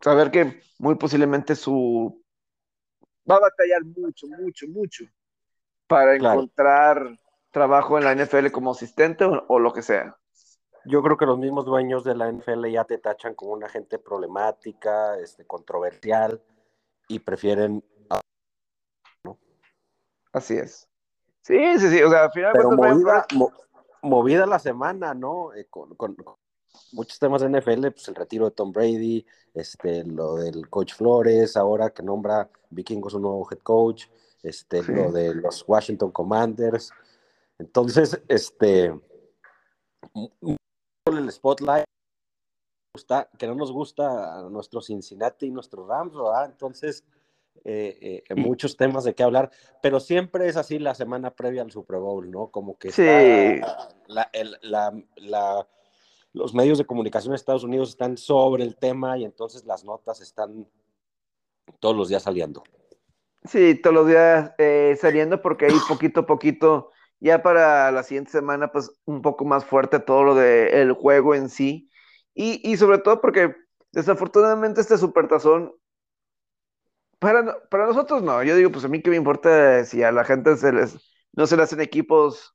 [0.00, 2.24] saber que muy posiblemente su
[3.30, 5.04] va a batallar mucho, mucho, mucho
[5.86, 6.40] para Claro.
[6.40, 7.18] encontrar
[7.50, 10.16] trabajo en la NFL como asistente o, o lo que sea.
[10.86, 13.98] Yo creo que los mismos dueños de la NFL ya te tachan como una gente
[13.98, 16.42] problemática, este, controversial,
[17.06, 17.84] y prefieren.
[20.32, 20.88] Así es.
[21.42, 22.02] Sí, sí, sí.
[22.02, 23.26] O sea, al final Pero movida,
[24.02, 25.52] movida la semana, ¿no?
[25.54, 26.34] Eh, con, con- con
[26.92, 31.56] muchos temas de NFL, pues el retiro de Tom Brady, este, lo del coach Flores,
[31.56, 34.06] ahora que nombra Vikingos un nuevo head coach,
[34.42, 34.92] este, Sí.
[34.92, 36.92] lo de los Washington Commanders.
[37.58, 38.94] Entonces, este,
[41.06, 41.84] el spotlight
[43.38, 46.46] que no nos gusta a nuestro Cincinnati y nuestros Rams, ¿verdad?
[46.46, 47.04] Entonces,
[47.64, 49.50] eh, eh, muchos temas de qué hablar,
[49.82, 52.48] pero siempre es así la semana previa al Super Bowl, ¿no?
[52.48, 53.02] Como que Sí.
[53.02, 55.68] está la- el- la- la-
[56.32, 60.20] los medios de comunicación de Estados Unidos están sobre el tema y entonces las notas
[60.20, 60.66] están
[61.80, 62.62] todos los días saliendo.
[63.44, 68.30] Sí, todos los días eh, saliendo porque ahí poquito a poquito, ya para la siguiente
[68.30, 71.90] semana, pues un poco más fuerte todo lo del juego en sí.
[72.34, 73.54] Y, y sobre todo porque
[73.92, 75.74] desafortunadamente este supertazón,
[77.20, 80.24] para, para nosotros no, yo digo, pues a mí qué me importa si a la
[80.24, 80.96] gente se les,
[81.34, 82.54] no se le hacen equipos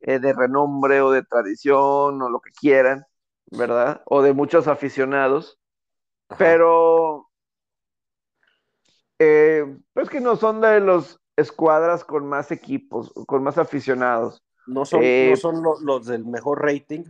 [0.00, 3.06] eh, de renombre o de tradición o lo que quieran,
[3.46, 4.02] ¿verdad?
[4.06, 5.60] O de muchos aficionados.
[6.28, 6.58] Ajá.
[6.58, 7.30] Pero
[9.18, 14.42] eh, pues que no son de los escuadras con más equipos, con más aficionados.
[14.66, 17.04] No son, Eh, no son lo- los del mejor rating,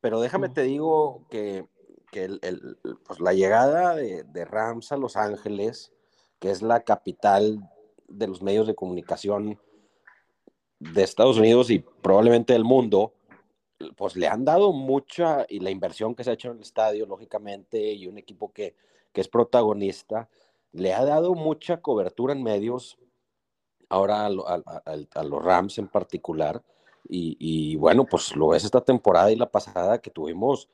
[0.00, 1.66] pero déjame te digo que,
[2.12, 5.92] que el- el- pues la llegada de, de Rams a Los Ángeles,
[6.40, 7.70] que es la capital
[8.08, 9.60] de los medios de comunicación
[10.80, 13.12] de Estados Unidos y probablemente del mundo,
[13.96, 17.06] pues le han dado mucha, y la inversión que se ha hecho en el estadio,
[17.06, 18.74] lógicamente, y un equipo que,
[19.12, 20.28] que es protagonista,
[20.72, 22.98] le ha dado mucha cobertura en medios,
[23.88, 26.62] ahora a, los Rams en particular,
[27.12, 30.68] y, bueno, pues lo ves esta temporada y la pasada que tuvimos,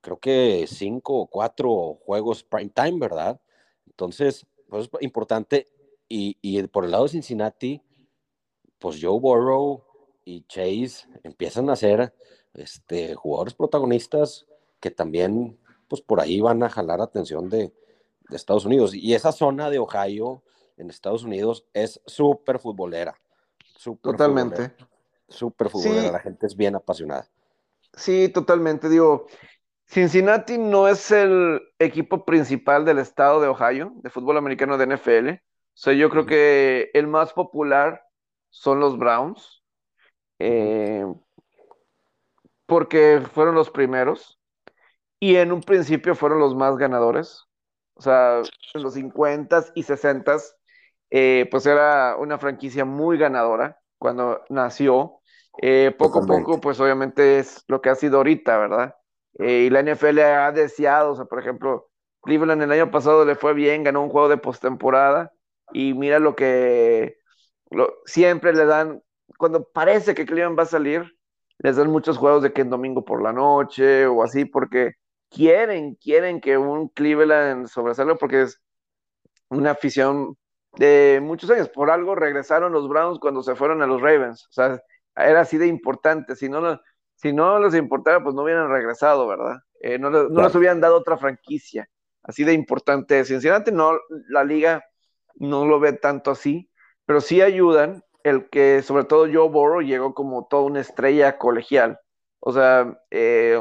[0.00, 3.40] creo que cinco o cuatro juegos prime time, ¿verdad?
[3.86, 5.68] Entonces, pues es importante.
[6.08, 7.82] Y, y por el lado de Cincinnati,
[8.78, 9.84] pues Joe Burrow
[10.24, 12.14] y Chase empiezan a ser
[12.54, 14.46] este, jugadores protagonistas
[14.80, 17.72] que también, pues por ahí van a jalar atención de,
[18.28, 18.94] de Estados Unidos.
[18.94, 20.42] Y esa zona de Ohio
[20.76, 23.14] en Estados Unidos es súper futbolera.
[24.00, 24.72] Totalmente.
[25.28, 27.28] Súper futbolera, la gente es bien apasionada.
[27.94, 28.88] Sí, totalmente.
[28.88, 29.26] Digo,
[29.90, 35.30] Cincinnati no es el equipo principal del estado de Ohio, de fútbol americano de NFL.
[35.30, 35.38] O
[35.74, 38.04] sea, yo creo que el más popular
[38.50, 39.64] son los Browns.
[40.38, 41.04] Eh,
[42.66, 44.38] porque fueron los primeros
[45.18, 47.44] y en un principio fueron los más ganadores.
[47.94, 48.42] O sea,
[48.74, 50.54] en los 50s y 60s,
[51.10, 55.20] eh, pues era una franquicia muy ganadora cuando nació.
[55.60, 58.94] Eh, poco a poco, pues obviamente es lo que ha sido ahorita, ¿verdad?
[59.38, 61.88] Eh, y la NFL ha deseado, o sea, por ejemplo,
[62.22, 65.32] Cleveland el año pasado le fue bien, ganó un juego de postemporada
[65.72, 67.16] y mira lo que
[67.70, 69.02] lo, siempre le dan,
[69.38, 71.16] cuando parece que Cleveland va a salir,
[71.58, 74.94] les dan muchos juegos de que en domingo por la noche o así, porque
[75.30, 78.60] quieren, quieren que un Cleveland sobresalga, porque es
[79.48, 80.36] una afición
[80.76, 81.68] de muchos años.
[81.68, 84.46] Por algo regresaron los Browns cuando se fueron a los Ravens.
[84.48, 84.80] O sea,
[85.16, 86.36] era así de importante.
[86.36, 86.80] Si no,
[87.20, 89.58] si no les importara, pues no hubieran regresado, ¿verdad?
[89.80, 91.88] Eh, no, no les hubieran dado otra franquicia.
[92.22, 93.24] Así de importante.
[93.24, 94.84] Sinceramente, no, la liga
[95.36, 96.70] no lo ve tanto así,
[97.04, 101.98] pero sí ayudan el que sobre todo Joe Burrow llegó como toda una estrella colegial.
[102.40, 103.60] O sea, eh,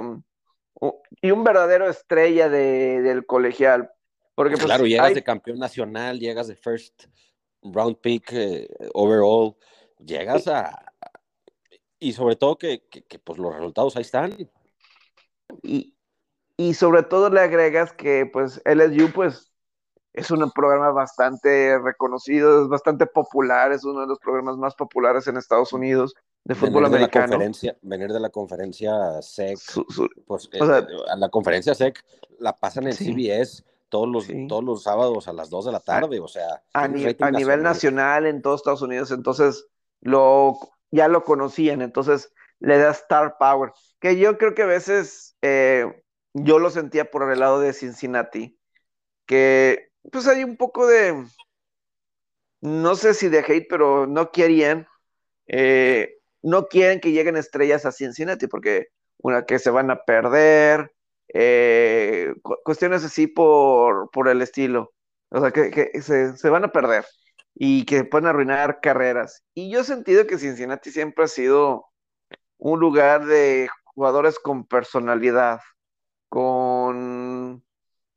[1.22, 3.92] y un verdadero estrella del colegial.
[4.36, 7.06] Porque, pues, claro, llegas de campeón nacional, llegas de first
[7.62, 9.58] round pick eh, overall,
[9.98, 10.89] llegas a...
[12.00, 12.82] Y sobre todo que,
[13.24, 14.36] pues los resultados ahí están.
[15.64, 15.96] Y,
[16.58, 19.52] y sobre todo le agregas que pues LSU pues
[20.14, 25.28] es un programa bastante reconocido, es bastante popular, es uno de los programas más populares
[25.28, 27.38] en Estados Unidos de fútbol americano.
[27.82, 29.60] venir de la conferencia SEC,
[30.26, 30.60] pues eh,
[31.10, 32.04] a la conferencia SEC
[32.40, 36.20] la pasan en CBS todos los, todos los sábados a las 2 de la tarde,
[36.20, 36.64] o sea.
[36.74, 39.68] A, nivel nacional en todos Estados Unidos, entonces
[40.02, 40.58] lo,
[40.92, 45.86] ya lo conocían, entonces le da Star Power, que yo creo que a veces eh,
[46.34, 48.60] yo lo sentía por el lado de Cincinnati,
[49.26, 51.26] que pues hay un poco de,
[52.62, 54.88] no sé si de hate, pero no querían,
[55.48, 60.94] eh, no quieren que lleguen estrellas a Cincinnati, porque una que se van a perder,
[61.34, 64.94] eh, cuestiones así por, por el estilo,
[65.30, 67.06] o sea, que, se, van a perder
[67.62, 69.44] y que pueden arruinar carreras.
[69.54, 71.88] Y yo he sentido que Cincinnati siempre ha sido
[72.58, 75.60] un lugar de jugadores con personalidad,
[76.30, 77.62] con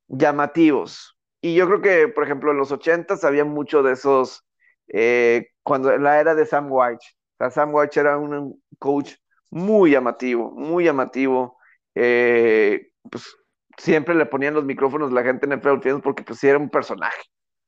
[0.06, 1.18] llamativos.
[1.40, 4.44] Y yo creo que, por ejemplo, en los 80 había mucho de esos,
[4.86, 7.04] eh, cuando la era de Sam White.
[7.50, 9.14] Sam White era un coach
[9.50, 11.58] muy llamativo, muy llamativo.
[11.96, 13.36] Eh, pues
[13.76, 15.60] siempre le ponían los micrófonos a la gente en el
[16.00, 17.22] porque pues era un personaje.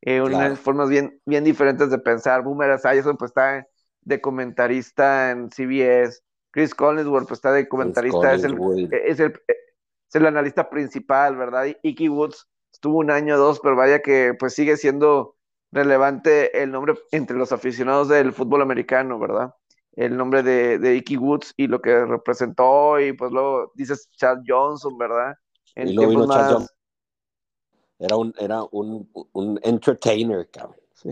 [0.06, 2.42] Eh, unas formas bien, bien diferentes de pensar.
[2.42, 3.66] Boomer Esiason pues está
[4.02, 6.20] de comentarista en CBS.
[6.50, 8.54] Chris Collinsworth pues está de comentarista, es el,
[8.92, 11.66] es el, es el analista principal, ¿verdad?
[11.82, 15.36] Icky Woods estuvo un año o dos, pero vaya que pues sigue siendo
[15.72, 19.54] relevante el nombre entre los aficionados del fútbol americano, ¿verdad?
[19.92, 24.40] El nombre de, de Icky Woods y lo que representó, y pues luego dices Chad
[24.46, 25.34] Johnson, ¿verdad?
[25.74, 26.73] En y luego Chad Johnson.
[27.98, 30.80] Era un, era un, un entertainer, cabrón.
[30.94, 31.10] Sí.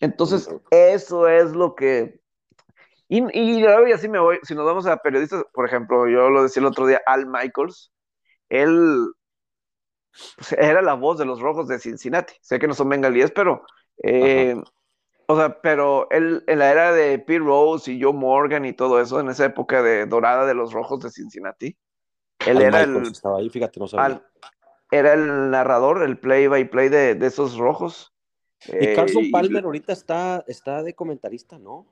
[0.00, 2.20] Entonces, eso es lo que.
[3.08, 4.38] Y, y, y así me voy.
[4.42, 7.92] Si nos vamos a periodistas, por ejemplo, yo lo decía el otro día, Al Michaels,
[8.48, 9.12] él
[10.36, 12.34] pues, era la voz de los rojos de Cincinnati.
[12.40, 13.64] Sé que no son bengalíes, pero,
[14.02, 14.56] eh,
[15.26, 19.00] o sea, pero él en la era de Pete Rose y Joe Morgan y todo
[19.00, 21.76] eso, en esa época de dorada de los rojos de Cincinnati,
[22.46, 23.88] él era el, estaba ahí, fíjate, no
[24.90, 28.14] era el narrador, el play by play de, esos rojos.
[28.66, 31.86] Y Carson eh, Palmer ahorita está, está de comentarista, ¿no?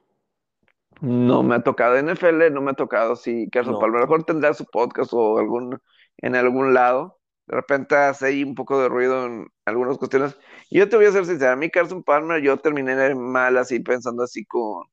[1.00, 3.16] No me ha tocado NFL, no me ha tocado.
[3.16, 5.78] Si Carson Palmer a lo mejor tendrá su podcast o algún
[6.18, 7.18] en algún lado.
[7.46, 10.38] de repente hace ahí un poco de ruido en algunas cuestiones.
[10.70, 14.22] Yo te voy a ser sincero, a mí Carson Palmer, yo terminé mal así pensando
[14.22, 14.84] así con,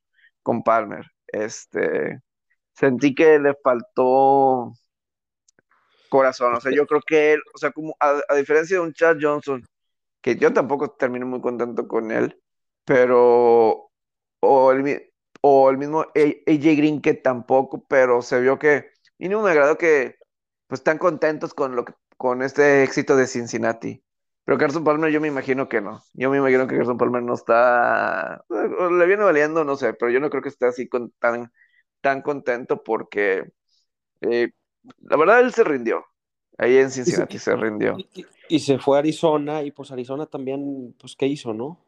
[0.44, 1.06] con Palmer.
[1.28, 2.20] Este,
[2.74, 4.74] sentí que le faltó
[6.10, 6.56] corazón.
[6.56, 9.66] O sea, yo creo que él, o sea, como a, diferencia de un Chad Johnson,
[10.22, 12.40] que yo tampoco terminé muy contento con él,
[12.86, 13.90] pero,
[14.42, 19.52] o el, o el mismo AJ Green que tampoco, pero se vio que, no me
[19.52, 20.18] agradó que,
[20.68, 24.04] pues, están contentos con lo que, con este éxito de Cincinnati.
[24.46, 26.04] Pero Carson Palmer yo me imagino que no.
[26.14, 30.20] Yo me imagino que Carson Palmer no está, le viene valiendo, no sé, pero yo
[30.20, 31.52] no creo que esté así con, tan,
[32.02, 33.46] tan contento porque
[34.22, 34.52] eh,
[35.02, 36.06] la verdad él se rindió.
[36.58, 37.98] Ahí en Cincinnati se, rindió.
[38.50, 41.80] Y, se fue a Arizona y pues Arizona también, pues ¿qué hizo, no?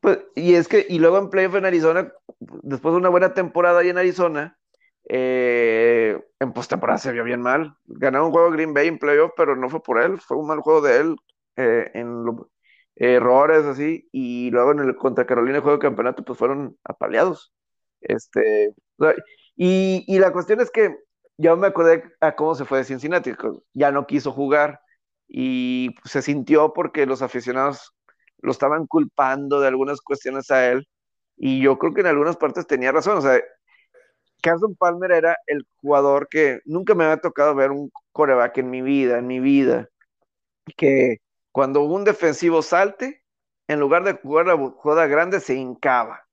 [0.00, 3.80] Pues, y es que, y luego en playoff en Arizona, después de una buena temporada
[3.80, 4.58] ahí en Arizona,
[5.06, 7.76] eh, en postemporada se vio bien mal.
[7.86, 10.60] Ganó un juego Green Bay en playoff, pero no fue por él, fue un mal
[10.60, 11.16] juego de él
[11.56, 12.24] eh, en
[12.96, 14.08] errores así.
[14.10, 17.52] Y luego en el contra Carolina, el juego de campeonato, pues fueron apaleados.
[18.00, 18.72] Este,
[19.56, 20.96] y, y la cuestión es que
[21.36, 23.32] yo me acordé a cómo se fue de Cincinnati,
[23.72, 24.80] ya no quiso jugar
[25.26, 27.92] y se sintió porque los aficionados
[28.38, 30.86] lo estaban culpando de algunas cuestiones a él
[31.36, 33.40] y yo creo que en algunas partes tenía razón, o sea,
[34.42, 38.82] Carson Palmer era el jugador que nunca me había tocado ver un coreback en mi
[38.82, 39.88] vida, en mi vida,
[40.76, 41.18] que
[41.50, 43.22] cuando un defensivo salte,
[43.68, 46.26] en lugar de jugar la jugada grande, se hincaba.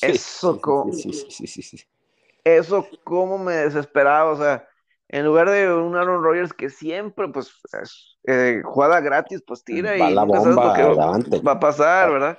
[0.00, 0.60] Eso,
[0.92, 1.84] sí, sí, sí, sí,
[2.44, 4.68] eso como me desesperaba, o sea,
[5.08, 7.52] en lugar de un Aaron Rodgers que siempre, pues,
[8.24, 12.38] eh, jugada gratis, pues tira y la bomba va a pasar, ¿verdad?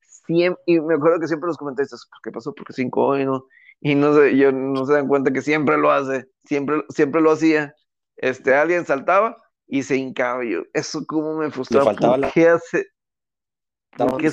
[0.00, 2.54] Siempre, y me acuerdo que siempre los comentaristas, ¿qué pasó?
[2.54, 3.46] Porque cinco y no,
[3.80, 7.32] y no se, yo, no se dan cuenta que siempre lo hace, siempre, siempre lo
[7.32, 7.74] hacía.
[8.16, 10.44] Este, alguien saltaba y se hincaba.
[10.44, 11.92] Yo, eso como me frustraba.
[11.92, 12.86] ¿Por qué hace?
[13.96, 14.30] ¿Por qué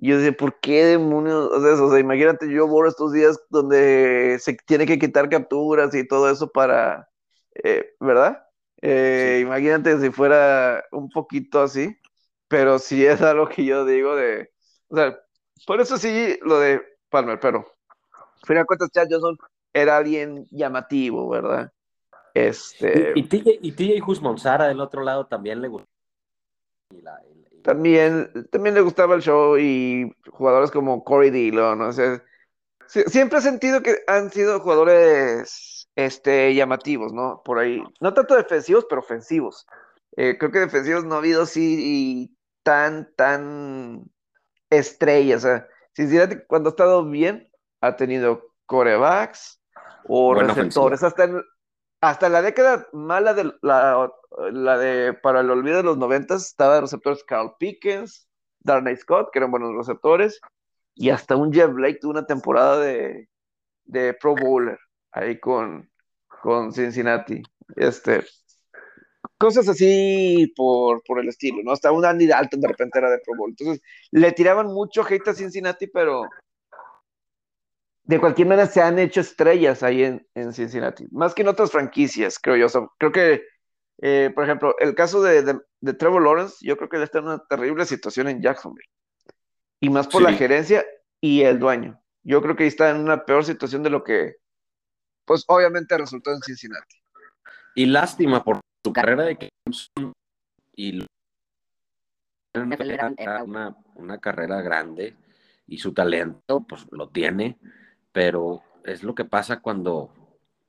[0.00, 1.86] y yo decía, ¿por qué demonios eso?
[1.86, 6.30] O sea, imagínate, yo borro estos días donde se tiene que quitar capturas y todo
[6.30, 7.10] eso para,
[7.64, 8.46] eh, ¿verdad?
[8.80, 11.98] Eh, imagínate si fuera un poquito así,
[12.46, 14.52] pero sí es algo que yo digo de,
[14.86, 15.18] o sea,
[15.66, 17.66] por eso sí lo de Palmer, pero
[18.12, 19.36] al final de cuentas Chad Johnson
[19.72, 21.72] era alguien llamativo, ¿verdad?
[22.34, 23.14] Este...
[23.16, 25.88] Y, y, y TJ Sara del otro lado también le gustó.
[26.94, 27.20] Y la,
[27.68, 31.92] también, también le gustaba el show y jugadores como Corey Dillon, ¿no?
[31.92, 32.22] sé
[32.86, 37.42] siempre he sentido que han sido jugadores este, llamativos, ¿no?
[37.44, 39.66] Por ahí, no tanto defensivos, pero ofensivos.
[40.16, 44.10] Eh, creo que defensivos no ha habido así tan, tan
[44.70, 45.44] estrellas.
[45.44, 47.52] O sea, Cincinnati cuando ha estado bien,
[47.82, 49.60] ha tenido corebacks
[50.04, 51.02] o receptores.
[51.02, 51.42] Hasta en,
[52.00, 54.08] hasta la década mala de la,
[54.78, 58.28] de para el olvido de los noventas estaba de receptores Carl Pickens,
[58.60, 60.40] Darnay Scott, que eran buenos receptores,
[60.94, 63.28] y hasta un Jeff Blake tuvo una temporada de,
[63.84, 64.78] de Pro Bowler
[65.12, 65.90] ahí con,
[66.42, 67.42] con Cincinnati.
[67.76, 68.24] Este,
[69.38, 71.72] cosas así por, por el estilo, ¿no?
[71.72, 73.50] Hasta un Andy Dalton de repente era de Pro Bowl.
[73.50, 76.24] Entonces, le tiraban mucho hate a Cincinnati, pero
[78.08, 81.70] de cualquier manera se han hecho estrellas ahí en, en Cincinnati, más que en otras
[81.70, 82.90] franquicias, creo yo.
[82.96, 83.42] creo que,
[83.98, 87.26] eh, por ejemplo, el caso de, de, Trevor Lawrence, yo creo que él está en
[87.26, 88.88] una terrible situación en Jacksonville.
[89.78, 90.86] Y más por la gerencia
[91.20, 92.00] y el dueño.
[92.22, 94.36] Yo creo que está en una peor situación de lo que,
[95.26, 96.96] pues obviamente resultó en Cincinnati.
[97.74, 100.14] Y lástima por su carrera de Clemson
[100.74, 101.04] y
[102.54, 105.14] era una, una carrera grande
[105.66, 107.58] y su talento, pues lo tiene
[108.12, 110.10] pero es lo que pasa cuando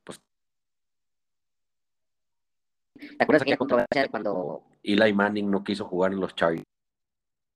[0.03, 0.21] pues
[2.95, 6.65] ¿Te acuerdas aquella controversia cuando Eli Manning no quiso jugar en los Chargers?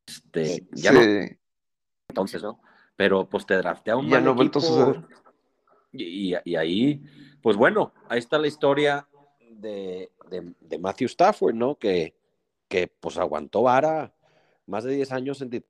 [0.06, 1.02] Este, ya no.
[2.08, 2.60] Entonces, ¿no?
[2.96, 5.08] Pero pues te draftea un ya no equipo, a
[5.92, 7.04] y, y, ahí,
[7.42, 9.08] pues bueno, ahí está la historia
[9.52, 11.76] de, de, Matthew Stafford, ¿no?
[11.76, 12.16] Que,
[12.68, 14.14] que pues aguantó vara
[14.66, 15.64] más de 10 años en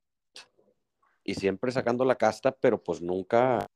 [1.24, 3.66] y siempre sacando la casta, pero pues nunca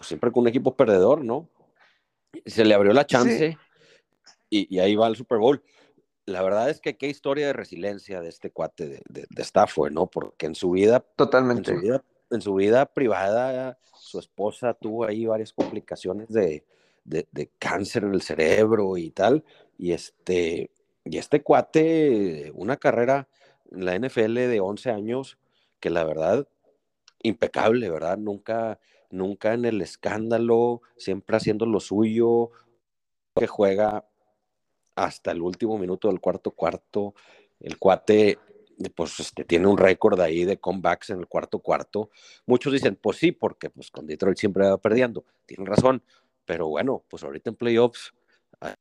[0.00, 1.48] siempre con un equipo perdedor, ¿no?
[2.46, 3.58] Se le abrió la chance
[4.48, 5.62] y, ahí va el Super Bowl.
[6.26, 10.06] La verdad es que qué historia de resiliencia de este cuate de, de, Stafford, ¿no?
[10.06, 11.00] Porque en su vida...
[11.00, 11.72] Totalmente.
[12.30, 16.64] En su vida, privada, su esposa tuvo ahí varias complicaciones de,
[17.04, 19.44] de, cáncer en el cerebro y tal.
[19.76, 20.70] Y este,
[21.04, 23.28] y este cuate, una carrera
[23.72, 25.38] en la NFL de 11 años,
[25.80, 26.46] que la verdad,
[27.22, 28.18] impecable, ¿verdad?
[28.18, 28.78] Nunca,
[29.10, 32.50] nunca en el escándalo, siempre haciendo lo suyo,
[33.34, 34.06] que juega
[34.94, 37.14] hasta el último minuto del cuarto cuarto.
[37.60, 38.38] El cuate,
[38.94, 42.10] pues, este, tiene un récord ahí de comebacks en el cuarto cuarto.
[42.46, 45.24] Muchos dicen, pues sí, porque pues con Detroit siempre va perdiendo.
[45.46, 46.02] Tienen razón,
[46.44, 48.12] pero bueno, pues ahorita en playoffs
[48.60, 48.74] ah,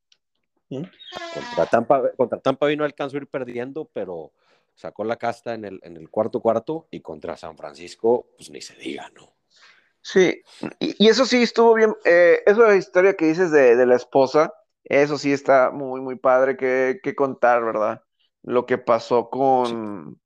[0.69, 4.31] contra, Tampa, contra Tampa vino alcanzó a ir perdiendo, pero
[4.75, 8.61] sacó la casta en el, en el cuarto cuarto y contra San Francisco, pues ni
[8.61, 9.38] se diga, ¿no?
[10.01, 10.41] Sí,
[10.79, 11.93] y, eso sí estuvo bien.
[12.05, 14.53] Eh, esa historia que dices de, de, la esposa,
[14.85, 18.01] eso sí está muy, muy padre que, que contar, ¿verdad?
[18.43, 20.19] Lo que pasó con,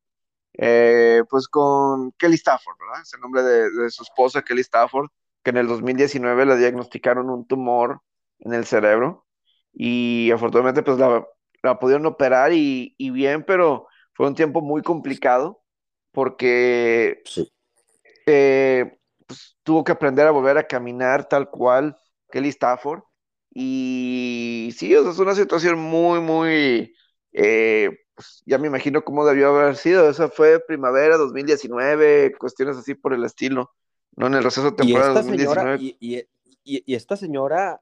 [0.53, 3.01] eh, pues con Kelly Stafford, ¿verdad?
[3.01, 5.09] Es el nombre de, de, su esposa, Kelly Stafford,
[5.43, 8.01] que en el 2019 le diagnosticaron un tumor
[8.39, 9.25] en el cerebro
[9.73, 11.25] y afortunadamente pues la,
[11.63, 15.63] la pudieron operar y, y bien, pero fue un tiempo muy complicado
[16.11, 17.51] porque sí.
[18.27, 18.99] eh,
[19.63, 21.97] tuvo que aprender a volver a caminar tal cual
[22.29, 23.01] Kelly Stafford.
[23.53, 26.93] Y sí, o sea, es una situación muy, muy,
[27.31, 30.09] eh, pues, ya me imagino cómo debió haber sido.
[30.09, 33.71] Esa fue primavera 2019, cuestiones así por el estilo,
[34.15, 34.27] ¿no?
[34.27, 35.77] En el receso de temporada y esta 2019.
[35.77, 36.27] Señora, y,
[36.63, 37.81] y, y, esta señora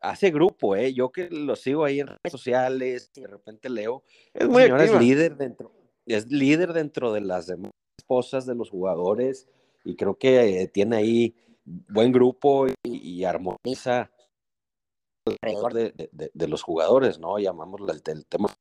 [0.00, 0.92] hace grupo, ¿eh?
[0.92, 4.02] Yo que lo sigo ahí en redes sociales, de repente leo.
[4.34, 4.82] Es muy activa.
[4.82, 5.72] Es líder dentro,
[6.06, 9.48] es líder dentro de las demás esposas de los jugadores
[9.84, 14.10] y creo que tiene ahí buen grupo y, y armoniza
[15.26, 17.38] alrededor de, de, de, los jugadores, ¿no?
[17.38, 18.54] Llamámoslo el, el tema.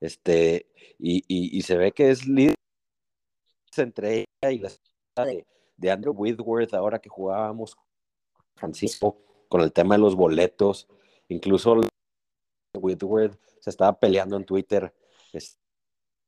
[0.00, 0.66] Este,
[0.98, 2.54] y, y, y, se ve que es líder
[3.76, 5.46] entre ella y la de,
[5.76, 7.76] de Andrew Whitworth, ahora que jugábamos
[8.56, 9.18] Francisco
[9.48, 10.88] con el tema de los boletos,
[11.28, 11.80] incluso
[12.74, 14.94] Whitworth se estaba peleando en Twitter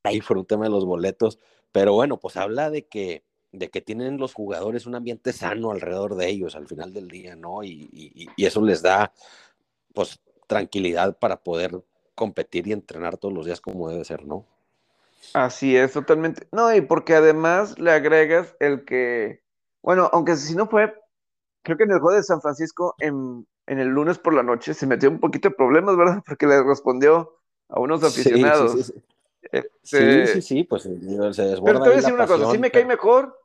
[0.04, 1.38] ahí por un tema de los boletos,
[1.72, 3.25] pero bueno, pues habla de que
[3.58, 7.36] de que tienen los jugadores un ambiente sano alrededor de ellos al final del día,
[7.36, 7.62] ¿no?
[7.62, 9.12] Y, y, y, eso les da,
[9.94, 11.82] pues, tranquilidad para poder
[12.14, 14.46] competir y entrenar todos los días como debe ser, ¿no?
[15.32, 16.46] Así es, totalmente.
[16.52, 19.42] No, y porque además le agregas el que,
[19.82, 20.94] bueno, aunque si no fue,
[21.62, 24.74] creo que en el juego de San Francisco, en, en el lunes por la noche,
[24.74, 26.22] se metió un poquito de problemas, ¿verdad?
[26.26, 27.38] Porque le respondió
[27.68, 28.72] a unos aficionados.
[28.72, 29.02] Sí, sí, sí.
[29.52, 30.26] Este...
[30.26, 32.58] Sí, sí, sí, pues se desborda Pero te voy a decir una pasión, cosa, sí
[32.58, 32.72] me pero...
[32.72, 33.35] cae mejor.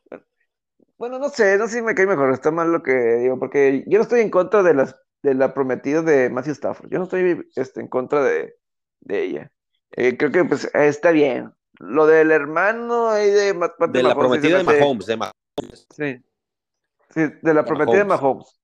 [1.02, 3.84] Bueno, no sé, no sé si me cae mejor, está mal lo que digo, porque
[3.88, 7.06] yo no estoy en contra de, las, de la prometida de Matthew Stafford, yo no
[7.06, 8.54] estoy este, en contra de,
[9.00, 9.52] de ella.
[9.94, 11.52] Eh, creo que pues está bien.
[11.80, 15.88] Lo del hermano y de, de, de la prometida de Mahomes, de Mahomes.
[15.90, 16.24] Sí.
[17.10, 18.62] sí, de la prometida de Mahomes.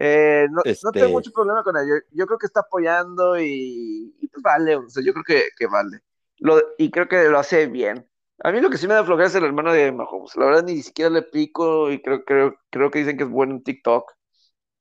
[0.00, 0.80] Eh, no, este...
[0.82, 1.96] no, tengo mucho problema con ello.
[1.96, 5.50] Yo, yo creo que está apoyando y, y, pues vale, o sea, yo creo que,
[5.54, 6.00] que vale.
[6.38, 8.08] Lo, y creo que lo hace bien.
[8.42, 10.36] A mí lo que sí me da flojera es el hermano de Mahomes.
[10.36, 13.54] La verdad ni siquiera le pico y creo, creo, creo que dicen que es bueno
[13.54, 14.12] en TikTok.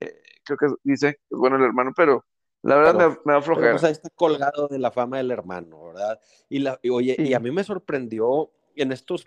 [0.01, 2.25] Eh, creo que dice que es bueno el hermano, pero
[2.63, 3.67] la verdad pero, me, me, da flojera.
[3.67, 6.19] Pero, o sea, está colgado de la fama del hermano, ¿verdad?
[6.49, 7.29] Y, la, y oye, sí.
[7.29, 9.23] y a mí me sorprendió en estos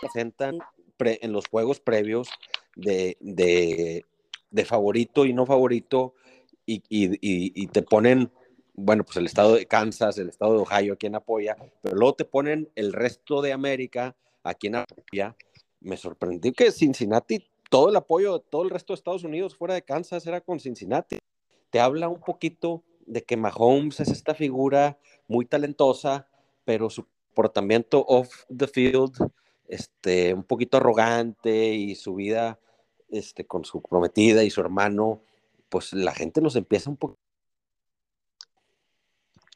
[0.00, 0.58] presentan
[0.96, 2.28] pre, en los juegos previos
[2.76, 4.04] de, de,
[4.50, 6.14] de, favorito y no favorito
[6.66, 8.32] y, y, y te ponen
[8.74, 12.24] bueno, pues el estado de Kansas, el estado de Ohio, quien apoya, pero luego te
[12.24, 15.36] ponen el resto de América, a quien apoya.
[15.80, 19.74] Me sorprendió que Cincinnati, todo el apoyo de todo el resto de Estados Unidos fuera
[19.74, 21.18] de Kansas era con Cincinnati.
[21.70, 26.28] Te habla un poquito de que Mahomes es esta figura muy talentosa,
[26.64, 29.16] pero su comportamiento off the field,
[29.68, 32.60] este, un poquito arrogante y su vida
[33.08, 35.22] este, con su prometida y su hermano,
[35.68, 36.98] pues la gente nos empieza un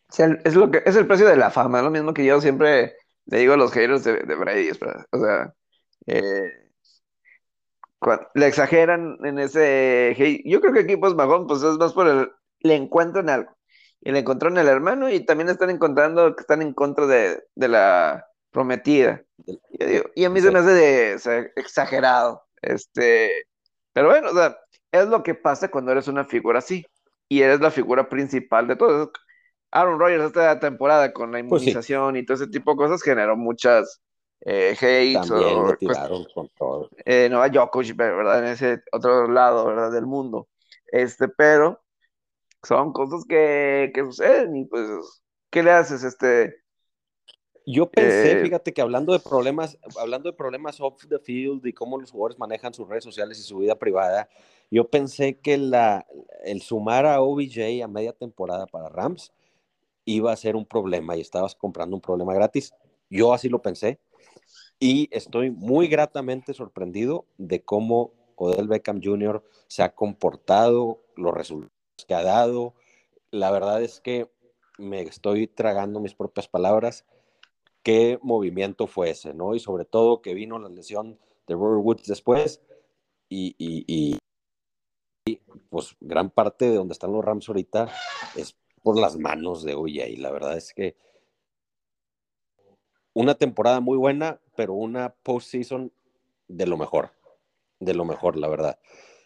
[0.08, 2.96] poco es, lo que, es el precio de la fama, lo mismo que yo siempre
[3.26, 5.54] le digo a los haters de, de Brady, o sea,
[6.06, 6.66] eh,
[8.34, 10.42] le exageran en ese hate.
[10.44, 12.30] Yo creo que aquí pues pues es más por el,
[12.60, 13.56] le encuentran algo.
[14.00, 17.42] Y le encontró en el hermano y también están encontrando que están en contra de,
[17.54, 19.22] de la prometida.
[19.44, 20.46] Y, digo, y a mí sí.
[20.46, 22.44] se me hace de, o sea, exagerado.
[22.62, 23.46] Este,
[23.92, 24.56] pero bueno, o sea,
[24.92, 26.86] es lo que pasa cuando eres una figura así
[27.28, 29.12] y eres la figura principal de todo.
[29.70, 32.22] Aaron Rodgers esta temporada con la inmunización pues sí.
[32.22, 34.00] y todo ese tipo de cosas generó muchas
[34.40, 36.90] eh, hates También o, tiraron pues, con todo.
[37.04, 38.38] Eh, no a Djokovic, ¿verdad?
[38.40, 39.90] En ese otro lado, ¿verdad?
[39.90, 40.48] Del mundo.
[40.86, 41.82] Este, pero
[42.62, 44.88] son cosas que, que suceden y pues,
[45.50, 46.04] ¿qué le haces?
[46.04, 46.54] Este,
[47.64, 51.72] yo pensé, eh, fíjate que hablando de problemas, hablando de problemas off the field y
[51.72, 54.28] cómo los jugadores manejan sus redes sociales y su vida privada,
[54.70, 56.06] yo pensé que la,
[56.44, 59.32] el sumar a OBJ a media temporada para Rams
[60.06, 62.72] iba a ser un problema y estabas comprando un problema gratis.
[63.10, 64.00] Yo así lo pensé
[64.78, 69.42] y estoy muy gratamente sorprendido de cómo Odell Beckham Jr.
[69.66, 71.72] se ha comportado, los resultados
[72.06, 72.74] que ha dado,
[73.30, 74.30] la verdad es que
[74.78, 77.04] me estoy tragando mis propias palabras.
[77.82, 79.54] ¿Qué movimiento fue ese, no?
[79.54, 82.60] Y sobre todo que vino la lesión de Robert Woods después
[83.28, 84.18] y, y,
[85.24, 85.38] y,
[85.70, 87.88] pues gran parte de donde están los Rams ahorita
[88.36, 88.56] es
[88.86, 90.16] por las manos de OJ.
[90.18, 90.94] La verdad es que
[93.14, 95.90] una temporada muy buena, pero una postseason
[96.46, 97.10] de lo mejor,
[97.80, 98.78] de lo mejor, la verdad.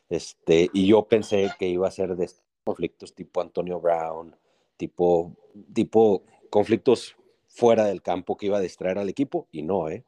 [0.08, 2.30] Este, y yo pensé que iba a ser de
[2.64, 4.34] conflictos tipo Antonio Brown,
[4.78, 5.36] tipo,
[5.74, 7.14] tipo conflictos
[7.46, 10.06] fuera del campo que iba a distraer al equipo, y no, ¿eh?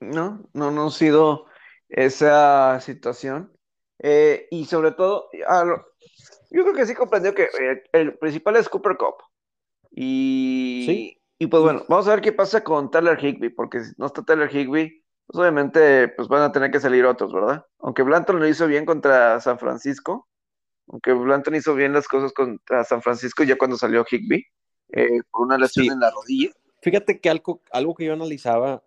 [0.00, 1.46] No, no, no ha sido
[1.88, 3.50] esa situación.
[4.00, 5.30] Eh, y sobre todo,
[6.50, 9.16] yo creo que sí comprendió que eh, el principal es Cooper Cup.
[9.90, 14.06] Y, y pues bueno, vamos a ver qué pasa con Tyler Higby, porque si no
[14.06, 17.64] está Tyler Higby, pues obviamente pues van a tener que salir otros, ¿verdad?
[17.78, 20.28] Aunque Blanton lo hizo bien contra San Francisco,
[20.88, 24.44] aunque Blanton hizo bien las cosas contra San Francisco ya cuando salió Higby,
[24.92, 26.50] eh, por una lesión en la rodilla.
[26.82, 28.82] Fíjate que algo, algo que yo analizaba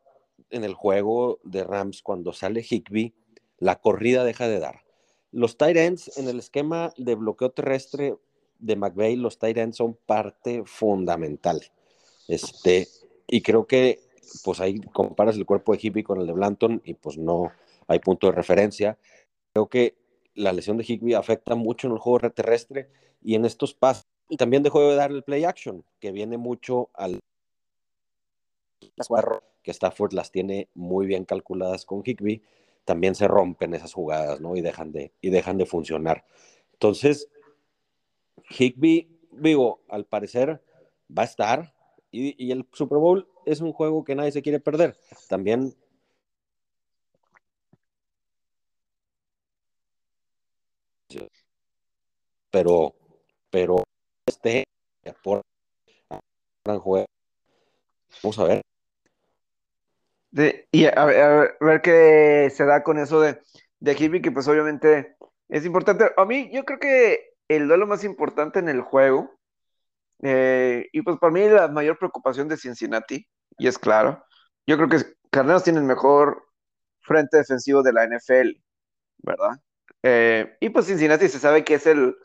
[0.49, 3.15] en el juego de Rams cuando sale Higby,
[3.57, 4.82] la corrida deja de dar.
[5.33, 8.15] Los tight ends en el esquema de bloqueo terrestre
[8.59, 11.59] de McVeigh, los tight ends son parte fundamental.
[12.27, 12.87] Este,
[13.27, 13.99] y creo que
[14.43, 17.51] pues ahí comparas el cuerpo de Higby con el de Blanton y pues no
[17.87, 18.99] hay punto de referencia.
[19.53, 19.95] Creo que
[20.35, 22.89] la lesión de Higby afecta mucho en el juego terrestre
[23.23, 24.05] y en estos pasos.
[24.29, 27.19] Y también dejó de dar el play action, que viene mucho al
[29.63, 32.43] que Stafford las tiene muy bien calculadas con Higby,
[32.85, 34.55] también se rompen esas jugadas, ¿no?
[34.55, 36.25] Y dejan de, y dejan de funcionar.
[36.73, 37.29] Entonces,
[38.49, 40.61] Higby, digo, al parecer
[41.15, 41.73] va a estar,
[42.11, 44.95] y, y, el Super Bowl es un juego que nadie se quiere perder.
[45.27, 45.75] También
[52.53, 52.93] pero,
[53.49, 53.83] pero
[54.27, 54.63] este
[55.23, 55.41] por
[56.65, 57.05] gran juego.
[58.21, 58.72] Vamos a ver.
[60.71, 63.39] Y a ver, qué se da con eso de,
[63.79, 65.15] de que pues obviamente
[65.49, 66.11] es importante.
[66.17, 69.31] A mí, yo creo que el duelo más importante en el juego,
[70.23, 73.27] eh, y pues para mí la mayor preocupación de Cincinnati,
[73.57, 74.23] y es claro,
[74.65, 74.97] yo creo que
[75.29, 76.43] Carneros tiene el mejor
[77.01, 78.57] frente defensivo de la NFL,
[79.19, 79.59] ¿verdad?
[80.01, 82.15] Eh, y pues Cincinnati se sabe que es el,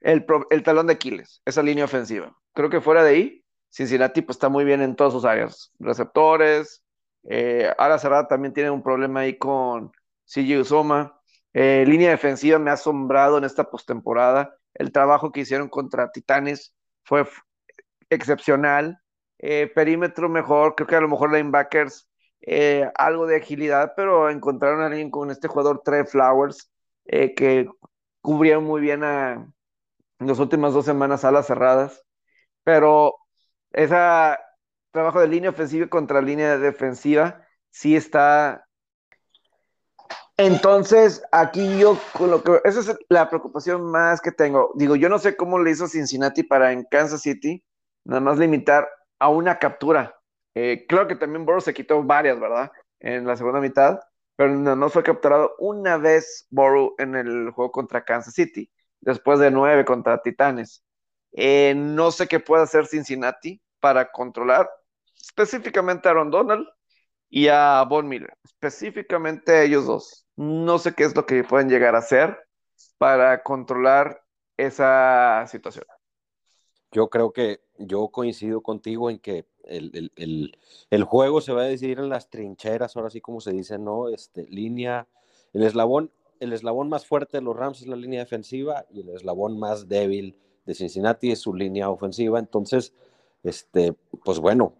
[0.00, 2.36] el, talón de Aquiles, esa línea ofensiva.
[2.54, 5.72] Creo que fuera de ahí, Cincinnati pues, está muy bien en todas sus áreas.
[5.78, 6.82] Receptores,
[7.28, 9.92] eh, Ara cerrada también tiene un problema ahí con
[10.24, 11.20] CJ Usoma.
[11.52, 14.56] Eh, línea defensiva me ha asombrado en esta postemporada.
[14.74, 16.74] El trabajo que hicieron contra Titanes
[17.04, 17.26] fue
[18.10, 19.00] excepcional.
[19.38, 22.08] Eh, perímetro mejor, creo que a lo mejor linebackers,
[22.42, 26.70] eh, algo de agilidad, pero encontraron a alguien con este jugador Trey Flowers
[27.04, 27.68] que
[28.20, 29.46] cubría muy bien a,
[30.18, 32.02] las últimas dos semanas alas cerradas,
[32.64, 33.14] pero
[33.72, 33.94] ese
[34.96, 38.66] trabajo de línea ofensiva contra línea defensiva sí está.
[40.38, 44.72] Entonces, aquí yo con lo que esa es la preocupación más que tengo.
[44.74, 47.62] Digo, yo no sé cómo le hizo Cincinnati para en Kansas City,
[48.04, 48.88] nada más limitar
[49.18, 50.18] a una captura.
[50.54, 52.72] Eh, claro que también Burrow se quitó varias, ¿verdad?
[53.00, 54.00] En la segunda mitad,
[54.36, 58.70] pero no, fue capturado una vez Burrow en el juego contra Kansas City
[59.00, 60.82] después de nueve contra Titanes.
[61.32, 64.70] Eh, no sé qué puede hacer Cincinnati para controlar
[65.36, 66.66] específicamente a Aaron Donald
[67.28, 70.26] y a Von Miller, específicamente a ellos dos.
[70.36, 72.38] No sé qué es lo que pueden llegar a hacer
[72.96, 74.22] para controlar
[74.56, 75.84] esa situación.
[76.90, 80.10] Yo creo que yo coincido contigo en que el,
[80.90, 84.08] el, juego se va a decidir en las trincheras, ahora sí como se dice, ¿no?
[84.08, 85.06] Este, línea,
[85.52, 89.08] el eslabón el eslabón más fuerte de los Rams es la línea defensiva y el
[89.08, 92.38] eslabón más débil de Cincinnati es su línea ofensiva.
[92.38, 92.92] Entonces,
[93.42, 94.74] este, pues bueno,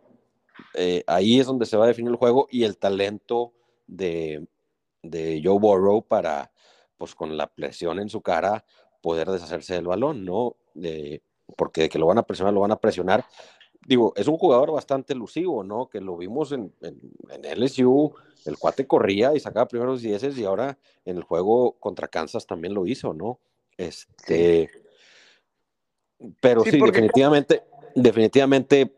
[0.74, 3.52] eh, ahí es donde se va a definir el juego y el talento
[3.86, 4.46] de,
[5.02, 6.52] de Joe Burrow para,
[6.96, 8.64] pues con la presión en su cara,
[9.00, 10.56] poder deshacerse del balón, ¿no?
[11.56, 13.24] porque de que lo van a presionar, lo van a presionar.
[13.86, 15.88] Digo, es un jugador bastante elusivo, ¿no?
[15.88, 17.00] Que lo vimos en, en,
[17.30, 18.12] en LSU,
[18.44, 22.74] el cuate corría y sacaba primeros dieces y ahora en el juego contra Kansas también
[22.74, 23.38] lo hizo, ¿no?
[23.76, 24.70] Este,
[26.40, 27.62] pero sí, definitivamente,
[27.96, 28.94] definitivamente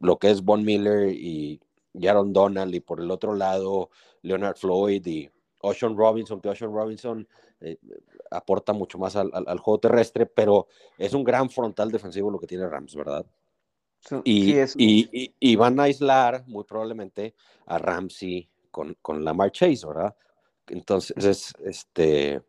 [0.00, 1.60] lo que es Von Miller y
[1.98, 3.90] Jaron Donald y por el otro lado
[4.22, 5.30] Leonard Floyd y
[5.60, 7.26] Ocean Robinson, que Ocean Robinson
[7.60, 7.78] eh,
[8.30, 10.66] aporta mucho más al, juego terrestre, pero
[10.98, 13.24] es un gran frontal defensivo lo que tiene Rams, ¿verdad?
[14.24, 20.14] y, y, y, van a aislar muy probablemente a Ramsey con, con Lamar Chase, ¿verdad?
[20.66, 22.42] Entonces, este,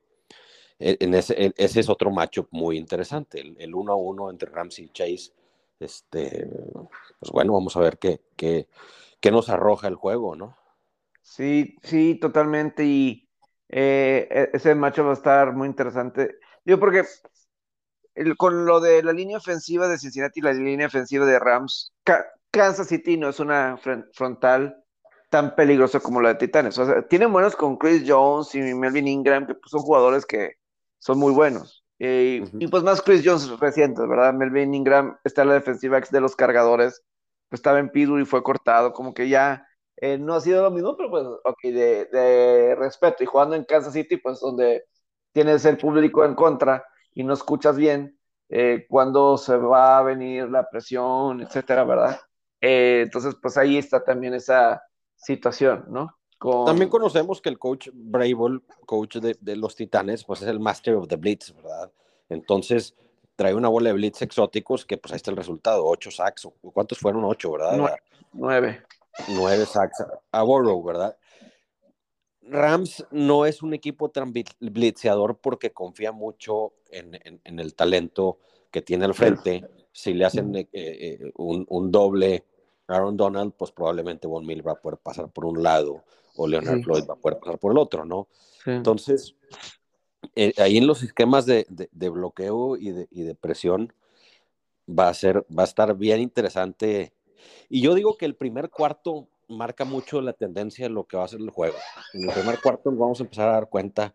[0.79, 4.85] e, en ese, ese es otro macho muy interesante, el, uno a uno entre Ramsey
[4.85, 5.31] y Chase.
[5.79, 6.47] Este,
[7.19, 8.67] pues bueno, vamos a ver qué, qué,
[9.19, 10.57] qué nos arroja el juego, ¿no?
[11.21, 12.85] Sí, sí, totalmente.
[12.85, 13.29] Y
[13.69, 16.37] eh, e, ese macho va a estar muy interesante.
[16.63, 17.03] Yo porque
[18.37, 21.93] con lo de la línea ofensiva de Cincinnati y la línea ofensiva de Rams,
[22.51, 23.77] Kansas City no es una
[24.13, 24.83] frontal
[25.29, 26.77] tan peligrosa como la de Titanes.
[26.77, 30.53] O sea, tienen buenos con Chris Jones y Melvin Ingram, que pues, son jugadores que
[30.99, 31.84] son muy buenos.
[31.97, 34.33] Y pues más Chris Jones recientes, ¿verdad?
[34.33, 37.03] Melvin Ingram está en la defensiva ex de los cargadores,
[37.49, 39.65] pues estaba en Pidu y fue cortado, como que ya
[39.97, 43.23] eh, no ha sido lo mismo, pero pues, ok, de, de respeto.
[43.23, 44.83] Y jugando en Kansas City, pues donde
[45.31, 48.19] tienes el público en contra, y no escuchas bien
[48.49, 52.19] eh, cuándo se va a venir la presión, etcétera, ¿verdad?
[52.61, 54.81] Eh, entonces, pues ahí está también esa
[55.15, 56.17] situación, ¿no?
[56.39, 61.07] También conocemos que el coach Brable, coach de, los Titanes, pues es el master of
[61.07, 61.91] the blitz, ¿verdad?
[62.29, 62.93] Entonces,
[63.35, 66.99] trae una bola de blitz exóticos que pues ahí está el resultado, ocho sacks, ¿cuántos
[66.99, 67.23] fueron?
[67.23, 67.97] Ocho, ¿verdad?
[68.33, 68.83] Nueve.
[69.29, 71.17] Nueve sacks a Borough, ¿verdad?
[72.47, 78.37] Rams no es un equipo tan blitzeador porque confía mucho en, el talento
[78.69, 79.65] que tiene al frente.
[79.91, 82.43] Si le hacen eh, eh, un, doble
[82.87, 86.03] Aaron Donald, pues probablemente Von Miller va a poder pasar por un lado
[86.35, 88.27] o Leonard Floyd va a poder pasar por el otro, ¿no?
[88.65, 89.35] Entonces,
[90.35, 93.93] eh, ahí en los esquemas de, bloqueo y de, y de, presión
[94.87, 97.13] va a, ser, va a estar bien interesante.
[97.69, 101.25] Y yo digo que el primer cuarto marca mucho la tendencia de lo que va
[101.25, 101.77] a ser el juego.
[102.13, 104.13] En el primer cuarto nos vamos a empezar a dar cuenta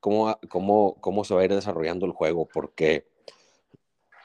[0.00, 3.06] cómo, cómo, cómo se va a ir desarrollando el juego, porque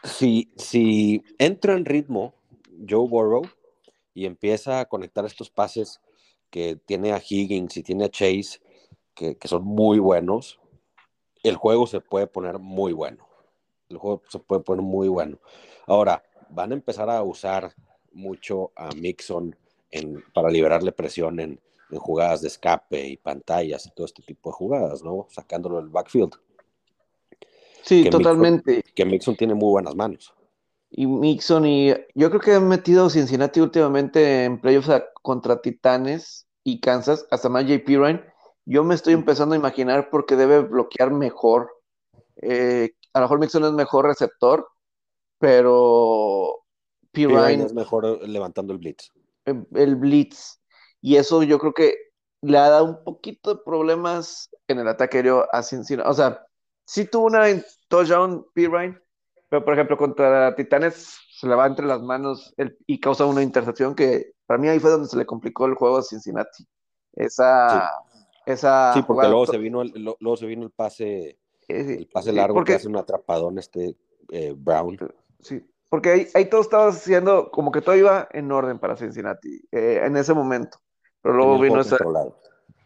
[0.03, 2.33] si, si entra en ritmo
[2.87, 3.43] Joe Burrow
[4.13, 5.99] y empieza a conectar estos pases
[6.55, 8.61] que tiene a Higgins y tiene a Chase,
[9.13, 10.57] que, que son muy buenos,
[11.43, 13.27] el juego se puede poner muy bueno.
[13.89, 15.37] El juego se puede poner muy bueno.
[15.85, 17.73] Ahora, van a empezar a usar
[18.13, 19.53] mucho a Mixon
[20.33, 25.03] para liberarle presión en, jugadas de escape y pantallas y todo este tipo de jugadas,
[25.03, 25.27] ¿no?
[25.29, 26.35] Sacándolo del backfield.
[27.81, 28.81] Sí, totalmente.
[28.95, 30.33] que Mixon tiene muy buenas manos.
[30.89, 36.81] Y Mixon, y yo creo que han metido Cincinnati últimamente en playoffs contra Titanes y
[36.81, 38.25] Kansas, hasta más JP Ryan.
[38.65, 41.71] Yo me estoy empezando a imaginar porque debe bloquear mejor.
[42.41, 44.67] Eh, a lo mejor Mixon es mejor receptor,
[45.39, 46.63] pero
[47.11, 47.27] P.
[47.27, 49.11] Ryan es mejor levantando el blitz
[49.45, 50.59] el blitz.
[51.01, 51.95] Y eso yo creo que
[52.41, 56.09] le ha dado un poquito de problemas en el ataque aéreo a Cincinnati.
[56.09, 56.45] O sea,
[56.85, 57.45] sí tuvo una
[57.87, 58.99] touchdown Pirine,
[59.49, 62.53] pero por ejemplo contra Titanes se le va entre las manos
[62.87, 65.97] y causa una intercepción que para mí ahí fue donde se le complicó el juego
[65.97, 66.65] a Cincinnati.
[67.13, 68.19] Esa, sí.
[68.45, 72.33] esa sí porque luego se vino el, luego se vino el pase eh, el pase
[72.33, 73.95] largo que hace un atrapadón este
[74.29, 74.97] eh, Brown.
[75.39, 79.61] Sí, porque ahí, ahí, todo estaba haciendo, como que todo iba en orden para Cincinnati
[79.71, 80.79] eh, en ese momento.
[81.21, 81.97] Pero luego vino esa.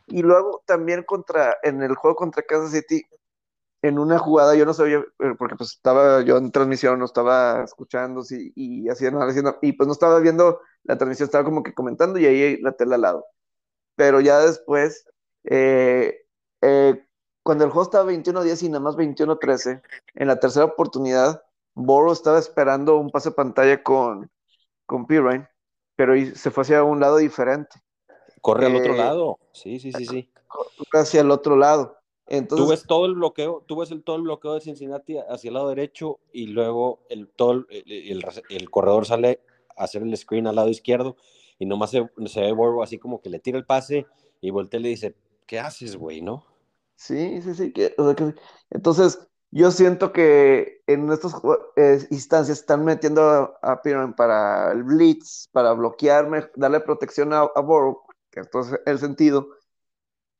[0.07, 3.05] Y luego también contra, en el juego contra Kansas City,
[3.81, 7.63] en una jugada, yo no sabía, eh, porque pues estaba yo en transmisión, no estaba
[7.63, 11.73] escuchando y, y haciendo, haciendo, y pues no estaba viendo la transmisión, estaba como que
[11.73, 13.25] comentando y ahí la tela al lado.
[13.95, 15.05] Pero ya después,
[15.45, 16.25] eh,
[17.43, 19.81] cuando el juego estaba 21-10 y nada más 21-13,
[20.15, 24.29] en la tercera oportunidad, Boro estaba esperando un pase pantalla con,
[24.85, 25.47] con Pirine,
[25.95, 27.81] pero se fue hacia un lado diferente.
[28.41, 30.33] Corre al otro eh, lado, sí, sí, sí, sí.
[30.93, 31.98] Hacia el otro lado.
[32.31, 35.47] Entonces, tú ves todo el bloqueo, tú ves el, todo el bloqueo de Cincinnati hacia
[35.47, 39.41] el lado derecho y luego el, todo el, corredor sale
[39.75, 41.17] a hacer el screen al lado izquierdo
[41.57, 44.05] y nomás se, se ve Boro así como que le tira el pase
[44.41, 45.15] y voltea y le dice,
[45.47, 46.45] ¿qué haces, güey, no?
[46.95, 47.73] Sí, sí, sí.
[47.73, 47.95] Que,
[48.69, 51.33] entonces, yo siento que en estas
[51.77, 53.81] eh, instancias están metiendo a, a
[54.15, 57.65] para el blitz, para bloquearme, darle protección a, a
[58.29, 59.49] que esto es el sentido,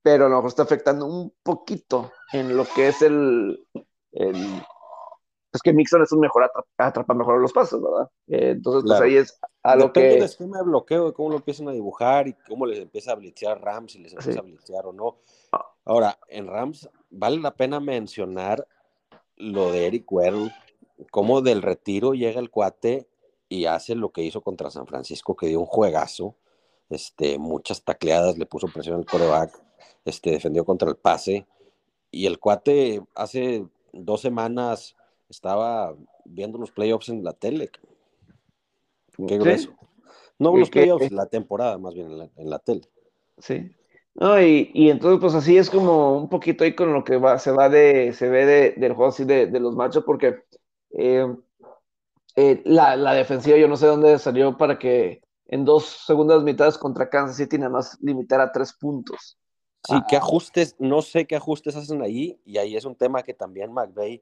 [0.09, 3.63] pero a lo mejor está afectando un poquito en lo que es el,
[4.11, 8.09] es que Mixon es un mejor atrapa, mejor los pasos, ¿verdad?
[8.25, 10.15] Eh, entonces, pues ahí es a lo Depende que...
[10.15, 13.15] del esquema de bloqueo, de cómo lo empiezan a dibujar y cómo les empieza a
[13.15, 15.17] blitzear Rams, si les empieza a blitzear o no.
[15.51, 15.63] Ah.
[15.85, 18.67] Ahora, en Rams, vale la pena mencionar
[19.35, 20.51] lo de Eric Weddle,
[21.11, 23.07] cómo del retiro llega el cuate
[23.47, 26.35] y hace lo que hizo contra San Francisco, que dio un juegazo,
[26.89, 29.51] este, muchas tacleadas, le puso presión al coreback,
[30.05, 31.45] este, defendió contra el pase,
[32.11, 34.95] y el cuate hace dos semanas
[35.29, 37.69] estaba viendo los playoffs en la tele.
[39.27, 39.71] Qué grueso.
[40.39, 42.81] No los playoffs, la temporada más bien en la, tele.
[43.39, 43.75] Sí.
[44.15, 47.37] No, y, y, entonces, pues así es como un poquito ahí con lo que va,
[47.37, 50.43] se va de, se ve de, del juego así de, de los machos, porque
[50.91, 51.27] eh,
[52.35, 56.77] eh, la, la, defensiva yo no sé dónde salió para que en dos segundas mitades
[56.77, 59.37] contra Kansas City nada más limitar a tres puntos.
[59.83, 63.33] Sí, qué ajustes, no sé qué ajustes hacen ahí, y ahí es un tema que
[63.33, 64.21] también McVeigh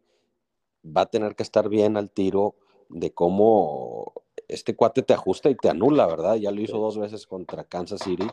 [0.86, 2.55] va a tener que estar bien al tiro
[2.89, 4.13] de cómo
[4.47, 6.36] este cuate te ajusta y te anula, ¿verdad?
[6.36, 8.28] Ya lo hizo dos veces contra Kansas City.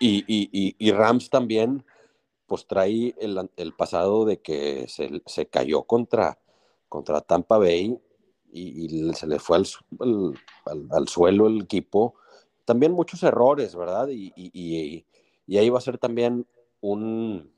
[0.00, 1.84] Y, y, y, Rams también,
[2.46, 6.38] pues trae el, el pasado de que se, se, cayó contra,
[6.88, 7.98] contra Tampa Bay
[8.52, 9.66] y, se le fue al,
[10.66, 12.14] al, al, suelo el equipo.
[12.64, 14.08] También muchos errores, ¿verdad?
[14.08, 15.04] Y,
[15.56, 16.46] ahí va a ser también
[16.80, 17.50] un,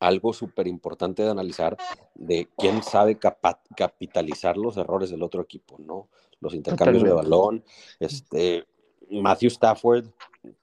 [0.00, 1.76] algo súper importante de analizar
[2.14, 6.08] de quién sabe capitalizar los errores del otro equipo, ¿no?
[6.40, 7.64] Los intercambios de balón,
[8.00, 8.66] este,
[9.10, 10.06] Matthew Stafford.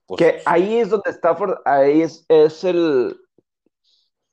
[0.06, 3.18] Pues, que ahí es donde Stafford, ahí es, es el,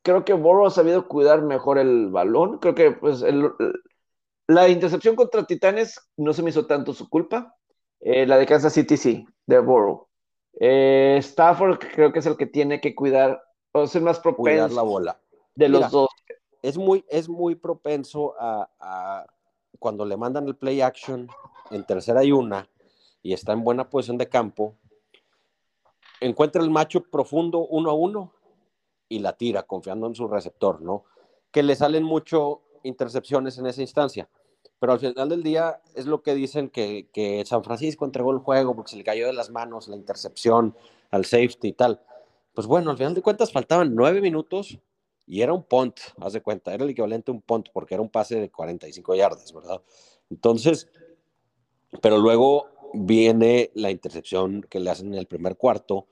[0.02, 3.50] creo que Burrow ha sabido cuidar mejor el balón, creo que pues el,
[4.48, 7.56] la intercepción contra Titanes no se me hizo tanto su culpa,
[8.00, 10.06] eh, la de Kansas City sí, de Burrow.
[10.60, 13.42] Eh, Stafford creo que es el que tiene que cuidar
[13.72, 15.20] o ser más propenso la bola.
[15.54, 16.08] de los dos.
[16.62, 19.26] Es muy, es muy propenso a,
[19.78, 21.28] cuando le mandan el play action
[21.70, 22.68] en tercera y una
[23.22, 24.76] y está en buena posición de campo,
[26.20, 28.32] encuentra el macho profundo uno a uno
[29.08, 31.04] y la tira confiando en su receptor, ¿no?
[31.50, 34.28] Que le salen mucho intercepciones en esa instancia.
[34.78, 38.74] Pero al final del día es lo que dicen que, San Francisco entregó el juego
[38.74, 40.74] porque se le cayó de las manos la intercepción
[41.10, 42.00] al safety y tal
[42.56, 44.78] pues bueno, al final de cuentas faltaban nueve minutos
[45.26, 48.02] y era un punt, haz de cuenta, era el equivalente a un punt porque era
[48.02, 49.82] un pase de 45 yardas, ¿verdad?
[50.30, 50.88] Entonces,
[52.00, 56.06] pero luego viene la intercepción que le hacen en el primer cuarto,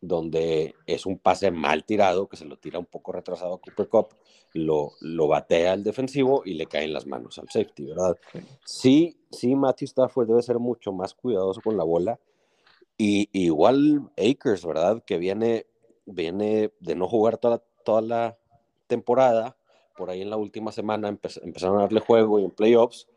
[0.00, 3.88] donde es un pase mal tirado, que se lo tira un poco retrasado a Cooper
[3.88, 4.08] Cup,
[4.54, 8.16] lo, lo batea el defensivo y le caen las manos al safety, ¿verdad?
[8.64, 12.18] Sí, sí, Matthew Stafford debe ser mucho más cuidadoso con la bola.
[12.96, 15.02] Y igual Akers, ¿verdad?
[15.06, 15.66] Que viene
[16.12, 18.38] viene de no jugar toda, toda la
[18.86, 19.56] temporada,
[19.96, 23.08] por ahí en la última semana empezaron a darle juego y en playoffs,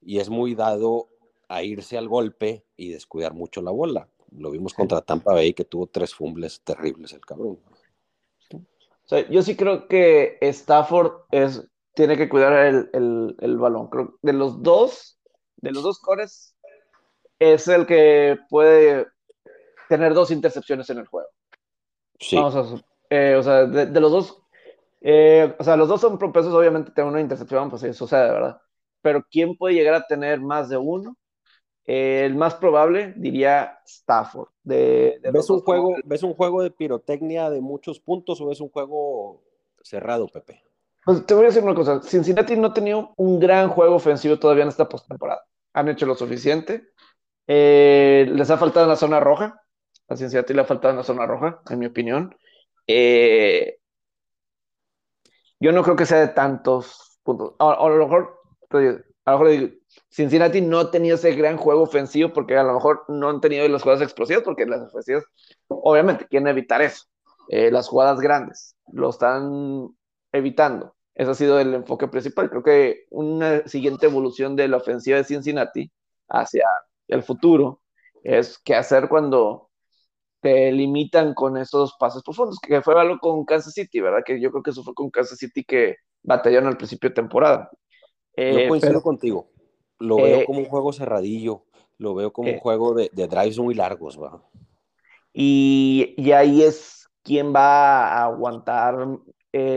[0.00, 1.08] y es muy dado
[1.48, 4.08] a irse al golpe y descuidar mucho la bola.
[4.36, 7.58] Lo vimos contra Tampa Bay, que tuvo tres fumbles terribles el cabrón.
[9.30, 12.52] yo sí creo que Stafford es, tiene que cuidar
[12.92, 13.88] el, el, balón.
[13.88, 15.18] Creo de los dos,
[15.56, 16.56] de los dos cores,
[17.38, 19.06] es el que puede
[19.88, 21.28] tener dos intercepciones en el juego.
[22.32, 24.42] Vamos a, eh, o sea, de, los dos,
[25.00, 28.60] eh, o sea, los dos son propensos, obviamente, tener una intercepción, pues eso sucede, ¿verdad?
[29.00, 31.16] Pero ¿quién puede llegar a tener más de uno?
[31.90, 34.48] Eh, el más probable, diría Stafford.
[34.62, 38.68] De, ¿Ves, un juego, ¿Ves un juego de pirotecnia de muchos puntos o es un
[38.68, 39.42] juego
[39.80, 40.62] cerrado, Pepe?
[41.06, 44.38] Pues te voy a decir una cosa, Cincinnati no ha tenido un gran juego ofensivo
[44.38, 45.42] todavía en esta postemporada.
[45.72, 46.90] Han hecho lo suficiente.
[47.46, 49.62] les ha faltado en la zona roja,
[50.08, 52.36] a Cincinnati le ha faltado una zona roja, en mi opinión.
[52.86, 53.78] Eh,
[55.58, 57.54] yo no creo que sea de tantos puntos.
[57.58, 58.40] A, lo mejor,
[59.24, 59.77] a lo mejor
[60.10, 63.66] Cincinnati no ha tenido ese gran juego ofensivo porque a lo mejor no han tenido
[63.68, 65.24] las jugadas explosivas porque las ofensivas,
[65.68, 67.04] obviamente, quieren evitar eso.
[67.48, 69.88] Eh, las jugadas grandes lo están
[70.32, 70.94] evitando.
[71.14, 72.50] Ese ha sido el enfoque principal.
[72.50, 75.90] Creo que una siguiente evolución de la ofensiva de Cincinnati
[76.28, 76.66] hacia
[77.08, 77.80] el futuro
[78.22, 79.70] es qué hacer cuando
[80.40, 84.22] te limitan con esos pasos profundos, que fue algo con Kansas City, ¿verdad?
[84.24, 87.70] Que yo creo que eso fue con Kansas City que batallaron al principio de temporada.
[88.36, 89.50] Eh, yo coincido contigo.
[89.98, 91.64] Lo veo eh, como un juego cerradillo,
[91.98, 94.40] lo veo como un eh, juego de, de, drives muy largos, ¿verdad?
[95.32, 99.06] Y, y, ahí es quien va a aguantar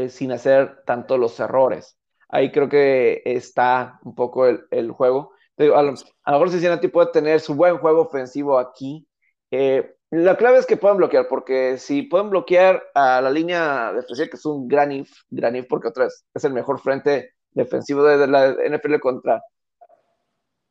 [0.09, 1.97] sin hacer tanto los errores.
[2.29, 5.31] Ahí creo que está un poco el, el juego.
[5.57, 5.93] A lo,
[6.23, 9.07] a lo mejor Cincinnati puede tener su buen juego ofensivo aquí,
[9.51, 14.27] eh, la clave es que puedan bloquear, porque si pueden bloquear a la línea defensiva,
[14.29, 18.03] que es un gran if, gran if porque otra vez es el mejor frente defensivo
[18.03, 19.41] de, la NFL contra.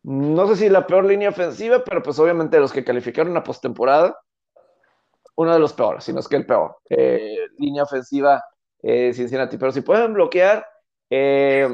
[0.02, 4.18] No sé si la peor línea ofensiva, pero pues obviamente los que calificaron a postemporada,
[5.36, 6.76] uno de los peores, si no es que el peor.
[6.88, 8.42] Eh, línea ofensiva
[8.82, 9.58] eh, Cincinnati.
[9.58, 10.66] Pero si pueden bloquear,
[11.10, 11.68] eh,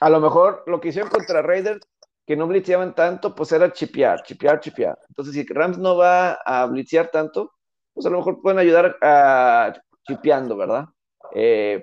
[0.00, 1.80] a lo mejor lo que hicieron contra Raiders
[2.26, 4.98] que no blitzeaban tanto, pues era chipear, chipear, chipear.
[5.08, 7.52] Entonces, si Rams no va a blitzear tanto,
[7.94, 9.72] pues a lo mejor pueden ayudar a
[10.06, 10.86] chipeando, ¿verdad?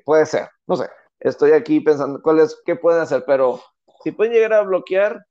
[0.05, 0.89] Puede ser, no sé.
[1.19, 3.59] Estoy aquí pensando cuál es, qué pueden hacer, pero
[4.03, 5.25] si pueden llegar a bloquear,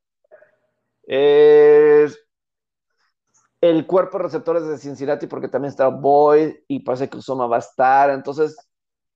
[1.09, 2.17] el
[3.87, 7.61] cuerpo de receptores de Cincinnati, porque también está Boyd y parece que Usoma va a
[7.61, 8.11] estar.
[8.11, 8.57] Entonces,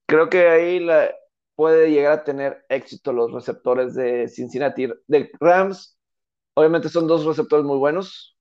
[0.05, 1.09] creo que ahí la,
[1.55, 4.87] puede llegar a tener éxito los receptores de Cincinnati.
[5.07, 5.97] De Rams,
[6.55, 8.37] obviamente son dos receptores muy buenos.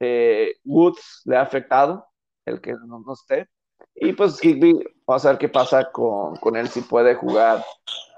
[0.00, 2.06] Eh, Woods le ha afectado,
[2.44, 3.48] el que no, no esté.
[3.94, 7.64] Y pues Higby, vamos a ver qué pasa con, con él, si puede jugar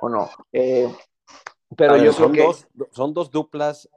[0.00, 0.30] o no.
[0.52, 0.90] Eh,
[1.76, 3.88] pero ver, yo son, creo que dos, son dos duplas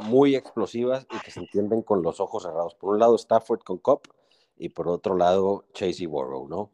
[0.00, 2.74] muy explosivas y que se entienden con los ojos cerrados.
[2.74, 4.02] Por un lado Stafford con Cobb
[4.58, 6.70] y por otro lado Chase y Burrow, ¿no?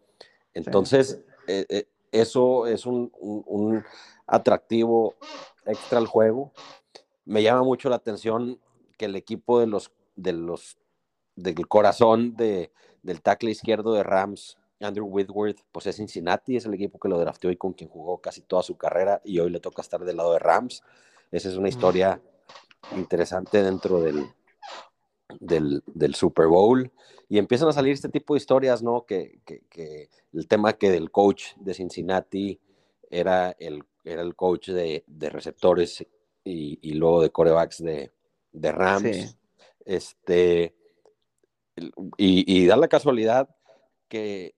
[0.55, 3.85] Entonces, eh, eh, eso es un, un- un
[4.27, 5.15] atractivo
[5.65, 6.53] extra al juego.
[7.25, 8.59] Me llama mucho la atención
[8.97, 10.79] que el equipo de los, de los
[11.35, 12.73] del corazón de,
[13.03, 17.19] del tackle izquierdo de Rams, Andrew Whitworth, pues es Cincinnati, es el equipo que lo
[17.19, 20.17] drafteó y con quien jugó casi toda su carrera y hoy le toca estar del
[20.17, 20.83] lado de Rams.
[21.31, 22.21] Esa es una historia
[22.95, 24.27] interesante dentro del,
[25.41, 26.93] del, del Super Bowl.
[27.29, 29.05] Y empiezan a salir este tipo de historias, ¿no?
[29.05, 32.61] Que, que, que el tema que del coach de Cincinnati
[33.11, 36.07] era el, era el coach de, de receptores
[36.45, 38.13] y, y luego de corebacks de,
[38.53, 39.17] de Rams.
[39.17, 39.37] Sí.
[39.85, 40.77] Este,
[42.17, 43.49] y, y da la casualidad
[44.09, 44.55] que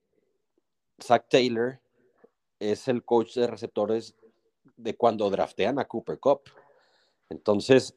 [1.01, 1.79] Zach Taylor
[2.59, 4.15] es el coach de receptores
[4.77, 6.41] de cuando draftean a Cooper Cup.
[7.29, 7.95] Entonces,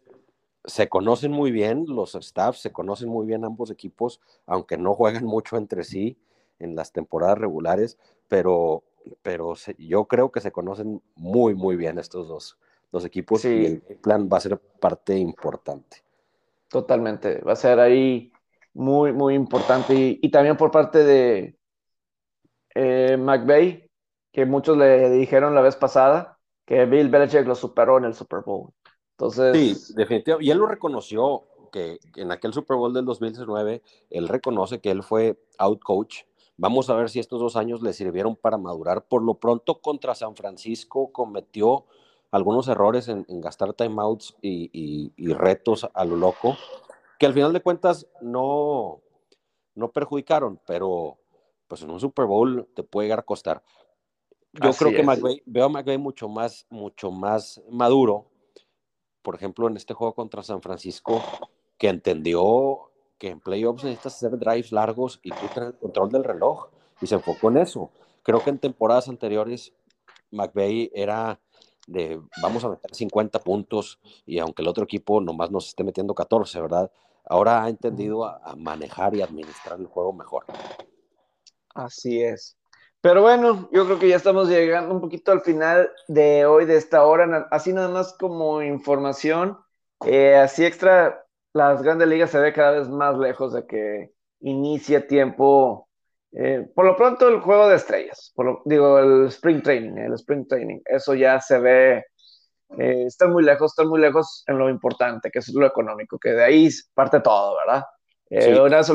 [0.65, 5.25] se conocen muy bien los staffs, se conocen muy bien ambos equipos, aunque no juegan
[5.25, 6.17] mucho entre sí
[6.59, 7.99] en las temporadas regulares,
[8.29, 8.85] pero,
[9.23, 12.59] pero se- yo creo que se conocen muy, muy bien estos dos,
[12.93, 13.49] dos equipos Sí.
[13.49, 15.99] y el plan va a ser parte importante.
[16.69, 18.33] Totalmente, va a ser ahí
[18.75, 19.95] muy, muy importante.
[19.95, 21.59] Y, y también por parte de
[22.75, 23.91] eh, McVay,
[24.33, 28.41] que muchos le dijeron la vez pasada que Bill Belichick lo superó en el Super
[28.41, 28.73] Bowl.
[29.13, 30.45] Entonces, Sí, definitivamente.
[30.47, 31.43] Y él lo reconoció
[31.73, 36.25] que en aquel Super Bowl del 2019, él reconoce que él fue outcoach.
[36.59, 39.05] Vamos a ver si estos dos años le sirvieron para madurar.
[39.07, 41.87] Por lo pronto, contra San Francisco cometió
[42.31, 46.57] algunos errores en, en gastar timeouts y, y- y retos a lo loco,
[47.19, 49.01] que al final de cuentas no,
[49.75, 51.19] no perjudicaron, pero
[51.69, 53.63] pues en un Super Bowl te puede llegar a costar.
[54.53, 55.03] Yo Así creo que.
[55.03, 58.27] McVay, veo a McVay mucho más, mucho más maduro,
[59.23, 61.23] por ejemplo, en este juego contra San Francisco,
[61.79, 66.69] que entendió que en playoffs necesitas hacer drives largos y tú el control del reloj,
[67.01, 67.91] y se enfocó en eso.
[68.23, 69.73] Creo que en temporadas anteriores,
[70.31, 71.41] McVay era
[71.87, 76.15] de vamos a meter 50 puntos y aunque el otro equipo nomás nos esté metiendo
[76.15, 76.91] 14, ¿verdad?
[77.25, 80.45] Ahora ha entendido a manejar y administrar el juego mejor.
[81.75, 82.57] Así es.
[83.03, 86.77] Pero bueno, yo creo que ya estamos llegando un poquito al final de hoy, de
[86.77, 87.49] esta hora.
[87.51, 89.59] Así nada más como información,
[90.07, 91.25] eh, así extra,
[91.55, 95.89] las grandes ligas se ve cada vez más lejos de que inicie tiempo.
[96.35, 100.15] eh, por lo pronto, el juego de estrellas, por lo- digo, el spring training, el
[100.15, 102.07] spring training, eso ya se ve,
[102.79, 106.31] eh, están muy lejos, están muy lejos en lo importante, que es lo económico, que
[106.31, 107.85] de ahí parte todo, ¿verdad?
[108.31, 108.51] Eh, Sí.
[108.61, 108.91] una, vez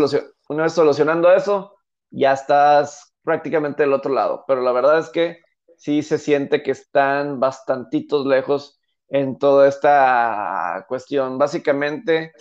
[0.49, 1.75] una vez solucionando eso,
[2.09, 4.45] ya estás prácticamente del otro lado.
[4.47, 5.41] Pero la verdad es que
[5.75, 11.37] sí se siente que están bastantitos lejos en toda esta cuestión.
[11.37, 12.31] Básicamente,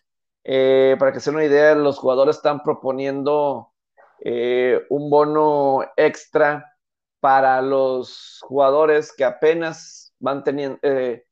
[0.44, 3.72] eh, para que se den una idea, los jugadores están proponiendo
[4.20, 6.76] eh, un bono extra
[7.18, 11.24] para los jugadores que apenas van teniendo, eh,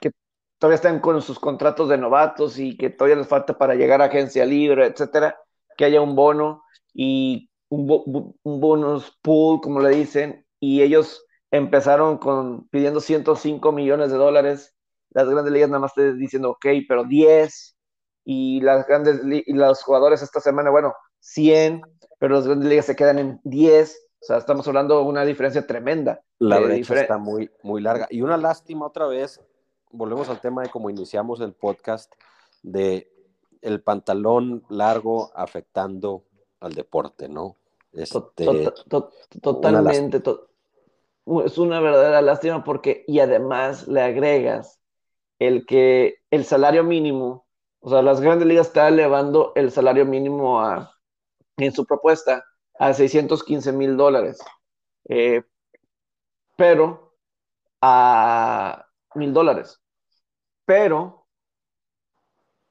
[0.00, 0.10] que
[0.58, 4.06] todavía están con sus contratos de novatos y que todavía les falta para llegar a
[4.06, 5.38] agencia libre, etcétera,
[5.76, 6.62] que haya un bono
[6.94, 13.72] y un, bo- un bonus pool, como le dicen, y ellos empezaron con pidiendo 105
[13.72, 14.74] millones de dólares.
[15.10, 17.76] Las grandes ligas nada más están diciendo, ok, pero 10.
[18.24, 21.82] Y las grandes y los jugadores esta semana, bueno, 100,
[22.18, 23.96] pero las grandes ligas se quedan en 10.
[24.20, 26.20] O sea, estamos hablando de una diferencia tremenda.
[26.38, 28.08] La brecha diferen- está muy, muy larga.
[28.10, 29.40] Y una lástima otra vez,
[29.92, 32.12] volvemos al tema de cómo iniciamos el podcast,
[32.62, 33.12] de
[33.62, 36.24] el pantalón largo afectando
[36.60, 37.56] al deporte, ¿no?
[37.96, 40.20] To- Este, to- to- Totalmente.
[40.20, 40.48] to-
[41.44, 44.80] es una verdadera lástima porque, y además le agregas
[45.38, 47.46] el que el salario mínimo,
[47.80, 50.92] o sea, las grandes ligas están elevando el salario mínimo a,
[51.56, 52.44] en su propuesta
[52.78, 54.38] a 615 mil dólares,
[55.08, 55.42] eh,
[56.56, 57.14] pero
[57.80, 59.80] a mil dólares,
[60.64, 61.25] pero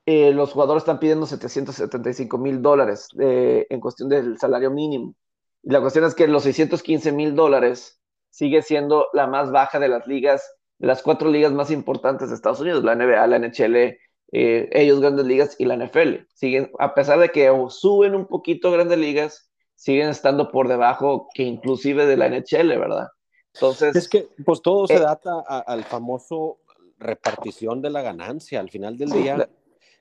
[0.06, 5.16] eh, los jugadores están pidiendo 775 mil dólares eh, en cuestión del salario mínimo.
[5.64, 8.00] Y la cuestión es que los 615 mil dólares
[8.30, 10.44] sigue siendo la más baja de las ligas,
[10.78, 13.98] de las cuatro ligas más importantes de Estados Unidos, la NBA, la NHL
[14.32, 16.28] eh, ellos grandes ligas y la NFL.
[16.34, 21.44] Siguen, a pesar de que suben un poquito grandes ligas, siguen estando por debajo que
[21.44, 23.08] inclusive de la NHL, ¿verdad?
[23.54, 23.96] Entonces...
[23.96, 26.60] Es que pues todo se eh, data al famoso
[26.98, 28.60] repartición de la ganancia.
[28.60, 29.50] Al final del día,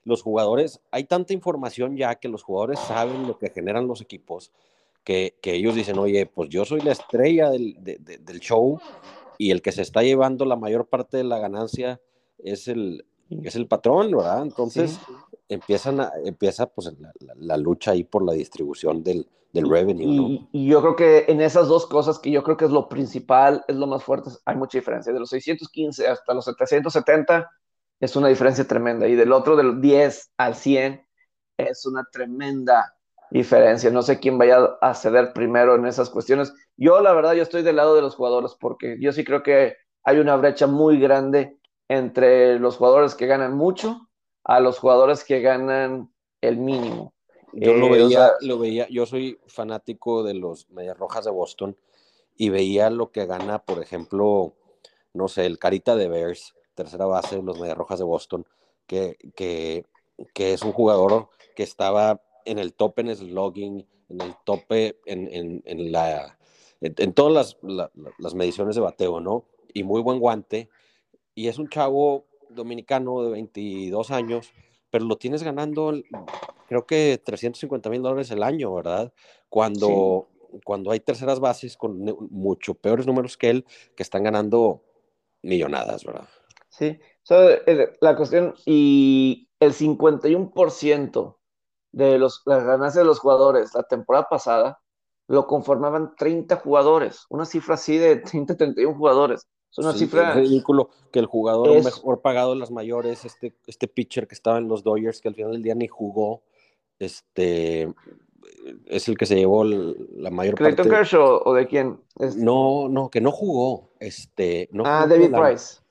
[0.05, 4.51] los jugadores, hay tanta información ya que los jugadores saben lo que generan los equipos,
[5.03, 8.79] que, que ellos dicen, oye, pues yo soy la estrella del, del show
[9.37, 11.99] y el que se está llevando la mayor parte de la ganancia
[12.37, 14.43] es el, es el patrón, ¿verdad?
[14.43, 14.99] Entonces
[15.49, 16.91] empiezan a, empieza pues
[17.37, 21.41] la, lucha ahí por la distribución del, del revenue, y, y, yo creo que en
[21.41, 24.55] esas dos cosas, que yo creo que es lo principal, es lo más fuerte, hay
[24.55, 25.13] mucha diferencia.
[25.13, 27.49] De los 615 hasta los 770
[27.99, 29.07] es una diferencia tremenda.
[29.07, 31.05] Y del otro, del 10 al 100,
[31.57, 32.95] es una tremenda
[33.31, 33.89] diferencia.
[33.89, 36.53] No sé quién vaya a ceder primero en esas cuestiones.
[36.77, 39.75] Yo, la verdad, yo estoy del lado de los jugadores porque yo sí creo que
[40.03, 44.09] hay una brecha muy grande entre los jugadores que ganan mucho
[44.43, 47.13] a los jugadores que ganan el mínimo.
[47.53, 51.77] Yo lo, eh, veía, lo veía, yo soy fanático de los Medias Rojas de Boston
[52.35, 54.53] y veía lo que gana, por ejemplo,
[55.13, 58.45] no sé, el Carita de Bears, tercera base de los Medias Rojas de Boston,
[58.85, 59.85] que, que,
[60.33, 65.27] que es un jugador que estaba en el tope en slogging, en el tope en,
[65.33, 66.37] en, en la
[66.81, 69.45] en, todas las, las, mediciones de bateo, ¿no?
[69.73, 70.69] Y muy buen guante.
[71.33, 74.53] Y es un chavo dominicano de 22 años,
[74.89, 75.93] pero lo tienes ganando,
[76.67, 79.11] creo que 350 mil dólares el año, ¿verdad?
[79.49, 80.27] Cuando,
[80.63, 83.65] cuando hay terceras bases con mucho peores números que él,
[83.95, 84.83] que están ganando
[85.41, 86.27] millonadas, ¿verdad?
[86.77, 86.99] Sí,
[87.29, 91.37] eh, la cuestión, y el 51%
[91.93, 94.81] de los, las ganancias de los jugadores la temporada pasada
[95.27, 99.47] lo conformaban 30 jugadores, una cifra así de 30, 31 jugadores.
[99.71, 100.29] Es una cifra.
[100.29, 104.57] Es ridículo que el jugador mejor pagado de las mayores, este, este pitcher que estaba
[104.57, 106.43] en los Dodgers, que al final del día ni jugó,
[106.99, 107.93] este
[108.85, 110.75] es el que se llevó la mayor parte.
[110.75, 111.99] ¿Clayton Kershaw o de quién?
[112.37, 113.91] No, no, que no jugó.
[113.99, 115.84] Este, no ah, David Price.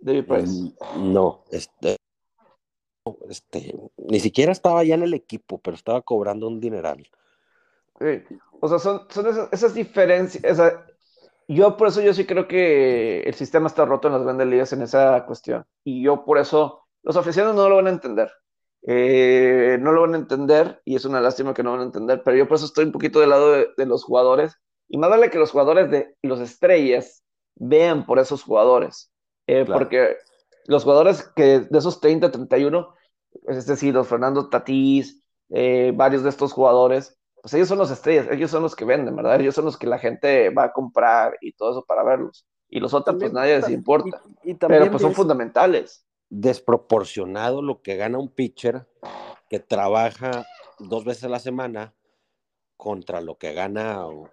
[0.00, 0.52] David Price.
[0.52, 1.96] Mm, no, este,
[3.28, 7.08] este, ni siquiera estaba ya en el equipo, pero estaba cobrando un dineral.
[8.60, 10.58] O sea, son, son esas, diferencias.
[11.48, 14.72] yo por eso yo sí creo que el sistema está roto en las grandes ligas
[14.72, 15.66] en esa cuestión.
[15.84, 18.30] Y yo por eso, los aficionados no lo van a entender.
[18.82, 22.22] Eh, no lo van a entender y es una lástima que no van a entender,
[22.24, 24.56] pero yo por eso estoy un poquito del lado de, los jugadores
[24.88, 27.22] y más vale que los jugadores de los estrellas
[27.56, 29.12] vean por esos jugadores,
[29.50, 30.16] eh, porque
[30.66, 32.94] los jugadores que de esos 30, 31,
[33.48, 38.28] es decir, los Fernando Tatís, eh, varios de estos jugadores, pues ellos son los estrellas,
[38.30, 39.40] ellos son los que venden, ¿verdad?
[39.40, 42.46] Ellos son los que la gente va a comprar y todo eso para verlos.
[42.68, 44.22] Y los otros, pues nadie les importa.
[44.68, 46.06] pero pues son fundamentales.
[46.28, 48.86] Desproporcionado lo que gana un pitcher
[49.48, 50.46] que trabaja
[50.78, 51.94] dos veces a la semana
[52.76, 54.28] contra lo que gana un,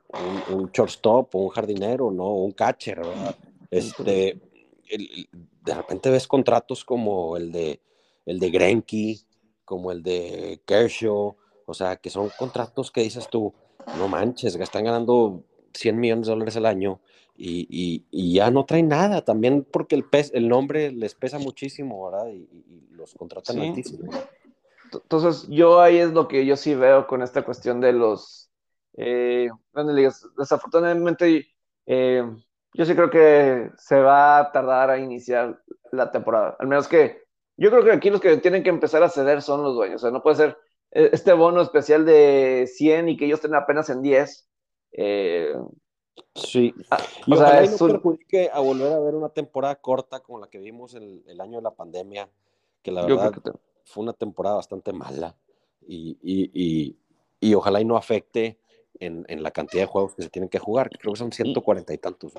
[0.49, 2.33] un shortstop o un jardinero, ¿no?
[2.33, 3.35] un catcher, ¿verdad?
[3.69, 4.39] Este,
[4.89, 7.81] de repente ves contratos como el de,
[8.25, 9.19] el de Grenke,
[9.65, 11.35] como el de Kershaw,
[11.65, 13.53] o sea, que son contratos que dices tú,
[13.97, 16.99] no manches, que están ganando 100 millones de dólares al año
[17.35, 22.29] y, ya no traen nada, también porque el, el nombre les pesa muchísimo, ¿verdad?
[22.29, 22.47] Y,
[22.91, 24.09] los contratan altísimo.
[24.91, 28.47] Entonces, yo ahí es lo que yo sí veo con esta cuestión de los
[28.97, 29.49] eh,
[30.37, 31.47] Desafortunadamente,
[31.85, 32.23] eh,
[32.77, 35.59] yo sí creo que se va a tardar a iniciar
[35.91, 36.55] la temporada.
[36.59, 37.23] Al menos que
[37.57, 39.95] yo creo que aquí los que tienen que empezar a ceder son los dueños.
[39.95, 40.57] O sea, no puede ser
[40.91, 44.47] e, este bono especial de 100 y que ellos estén apenas en 10.
[44.91, 45.55] Eh,
[46.35, 46.71] sí.
[46.91, 50.59] Ah, o sea, no perjudique a volver a ver una temporada corta como la que
[50.59, 52.29] vimos el, el año de la pandemia,
[52.83, 53.33] que la verdad
[53.85, 55.35] fue una temporada bastante mala
[55.81, 56.97] y, y, y,
[57.39, 58.59] y ojalá y no afecte
[58.99, 61.93] en, en, la cantidad de juegos que se tienen que jugar, creo que son 140
[61.93, 62.33] y tantos.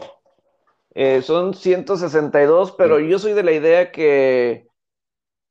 [0.94, 4.68] Eh, son 162, pero yo soy de la idea que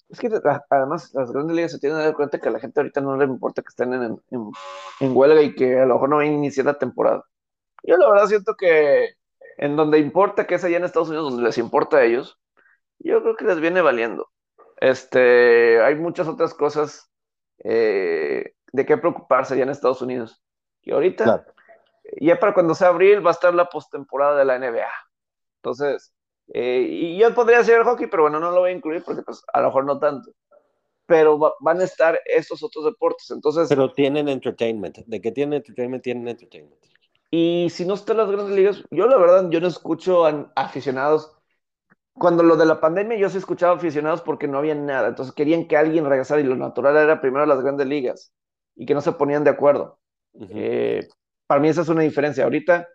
[0.10, 0.30] es que
[0.70, 3.18] además las grandes ligas se tienen que dar cuenta que a la gente ahorita no
[3.18, 6.30] le importa que estén en, en, huelga y que a lo mejor no van a
[6.30, 7.26] iniciar la temporada.
[7.84, 9.16] Yo la verdad siento que
[9.58, 12.40] en donde importa que es allá en Estados Unidos, donde les importa a ellos,
[13.00, 14.30] yo creo que les viene valiendo.
[14.80, 17.12] Este, hay muchas otras cosas
[17.64, 20.42] eh, de qué preocuparse allá en Estados Unidos.
[20.84, 21.46] Y ahorita,
[22.22, 24.88] ya para cuando sea abril, va a estar la postemporada de la NBA.
[25.68, 26.14] Entonces,
[26.54, 29.44] eh, y yo podría hacer hockey, pero bueno, no lo voy a incluir porque pues
[29.52, 30.32] a lo mejor no tanto.
[31.06, 33.70] Pero van a estar estos otros deportes, entonces...
[33.70, 34.98] Pero tienen entertainment.
[35.06, 36.04] ¿De qué tienen entertainment?
[36.04, 36.82] Tienen entertainment.
[37.32, 41.38] Y si no están las grandes ligas, yo la verdad, yo no escucho a aficionados
[42.14, 45.68] cuando lo de la pandemia yo sí escuchaba aficionados porque no había nada, entonces querían
[45.68, 48.34] que alguien regresara y lo natural era primero las grandes ligas
[48.76, 50.00] y que no se ponían de acuerdo.
[50.50, 51.08] Eh,
[51.46, 52.44] para mí esa es una diferencia.
[52.44, 52.88] Ahorita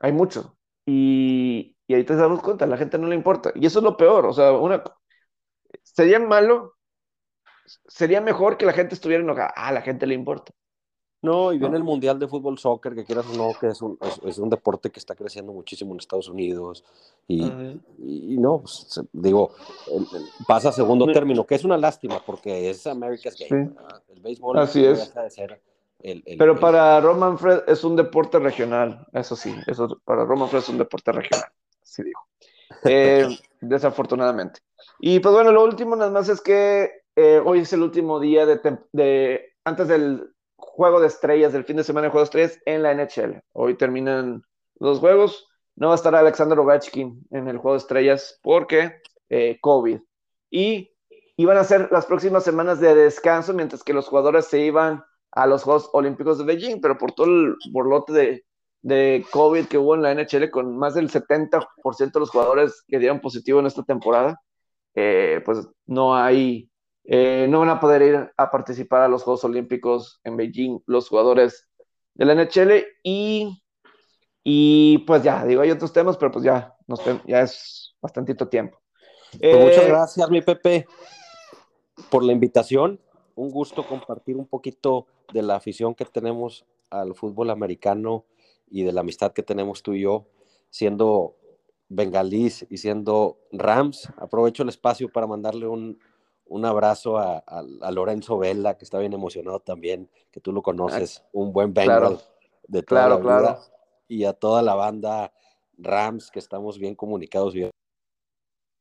[0.00, 0.56] hay mucho
[0.86, 1.43] y,
[1.86, 3.52] y ahorita damos cuenta, a la gente no le importa.
[3.54, 4.82] Y eso es lo peor, o sea, una,
[5.82, 6.74] sería malo,
[7.86, 10.52] sería mejor que la gente estuviera enojada, ah, a la gente le importa.
[11.22, 13.98] No, y viene el Mundial de Fútbol Soccer, que quieras o no, que es un,
[14.26, 16.84] es, un deporte que está creciendo muchísimo en Estados Unidos.
[17.26, 17.42] Y,
[17.98, 19.52] y, no, pues, digo,
[20.46, 23.70] pasa a segundo término, que es una lástima, porque es America's Game.
[24.08, 25.14] El béisbol Así es.
[26.38, 30.68] Pero para Roman Fred es un deporte regional, eso sí, eso para Roman Fred es
[30.68, 31.48] un deporte regional,
[31.84, 32.26] así dijo.
[32.84, 33.28] Eh,
[33.60, 34.60] desafortunadamente.
[34.98, 38.46] Y pues bueno, lo último nada más es que eh, hoy es el último día
[38.46, 38.60] de,
[38.92, 42.82] de antes del juego de estrellas del fin de semana de juego de estrellas en
[42.82, 43.40] la NHL.
[43.52, 44.42] Hoy terminan
[44.80, 45.46] los juegos.
[45.76, 50.00] No va a estar Alexander Ovechkin en el juego de estrellas porque eh, COVID.
[50.50, 50.92] Y
[51.36, 55.46] iban a ser las próximas semanas de descanso mientras que los jugadores se iban a
[55.46, 58.44] los Juegos Olímpicos de Beijing, pero por todo el borlote de,
[58.84, 62.98] de COVID que hubo en la NHL, con más del 70% de los jugadores que
[62.98, 64.42] dieron positivo en esta temporada,
[64.94, 66.68] eh, pues no hay
[67.06, 71.08] eh, no van a poder ir a participar a los Juegos Olímpicos en Beijing los
[71.08, 71.66] jugadores
[72.14, 73.62] de la NHL y,
[74.42, 76.74] y pues ya, digo, hay otros temas, pero pues ya,
[77.26, 78.78] ya es bastantito tiempo.
[79.40, 80.86] Pues muchas eh, gracias, mi Pepe,
[82.10, 83.00] por la invitación.
[83.34, 88.24] Un gusto compartir un poquito de la afición que tenemos al fútbol americano
[88.68, 90.26] y de la amistad que tenemos tú y yo,
[90.70, 91.36] siendo
[91.88, 94.08] bengalís y siendo Rams.
[94.16, 95.98] Aprovecho el espacio para mandarle un,
[96.46, 97.42] un abrazo a,
[97.90, 102.20] Lorenzo Vela, que está bien emocionado también, que tú lo conoces, ah, un buen Bengal
[102.66, 103.60] de toda la vida,
[104.08, 105.32] y a toda la banda
[105.76, 107.70] Rams, que estamos bien comunicados bien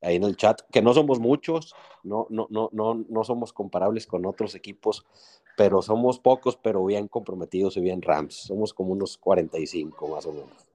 [0.02, 1.74] ahí en el chat, que no somos muchos,
[2.04, 5.06] no, no, no, no, no somos comparables con otros equipos,
[5.56, 8.36] pero somos pocos, pero bien comprometidos y bien Rams.
[8.36, 10.68] Somos como unos 45 más o menos.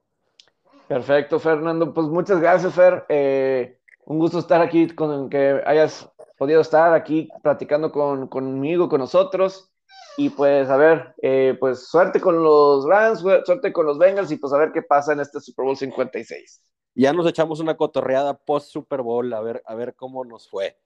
[0.87, 1.93] Perfecto, Fernando.
[1.93, 3.05] Pues muchas gracias, Fer.
[3.09, 9.01] Eh, un gusto estar aquí con que hayas podido estar aquí platicando con, conmigo, con
[9.01, 9.71] nosotros.
[10.17, 14.37] Y pues a ver, eh, pues suerte con los Rams, suerte con los Bengals y
[14.37, 16.63] pues a ver qué pasa en este Super Bowl 56.
[16.95, 20.77] Ya nos echamos una cotorreada post Super Bowl, a ver, a ver cómo nos fue.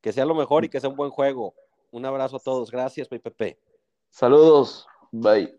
[0.00, 1.54] Que sea lo mejor y que sea un buen juego.
[1.90, 2.70] Un abrazo a todos.
[2.70, 3.58] Gracias, Pepe.
[4.10, 4.86] Saludos.
[5.12, 5.58] Bye.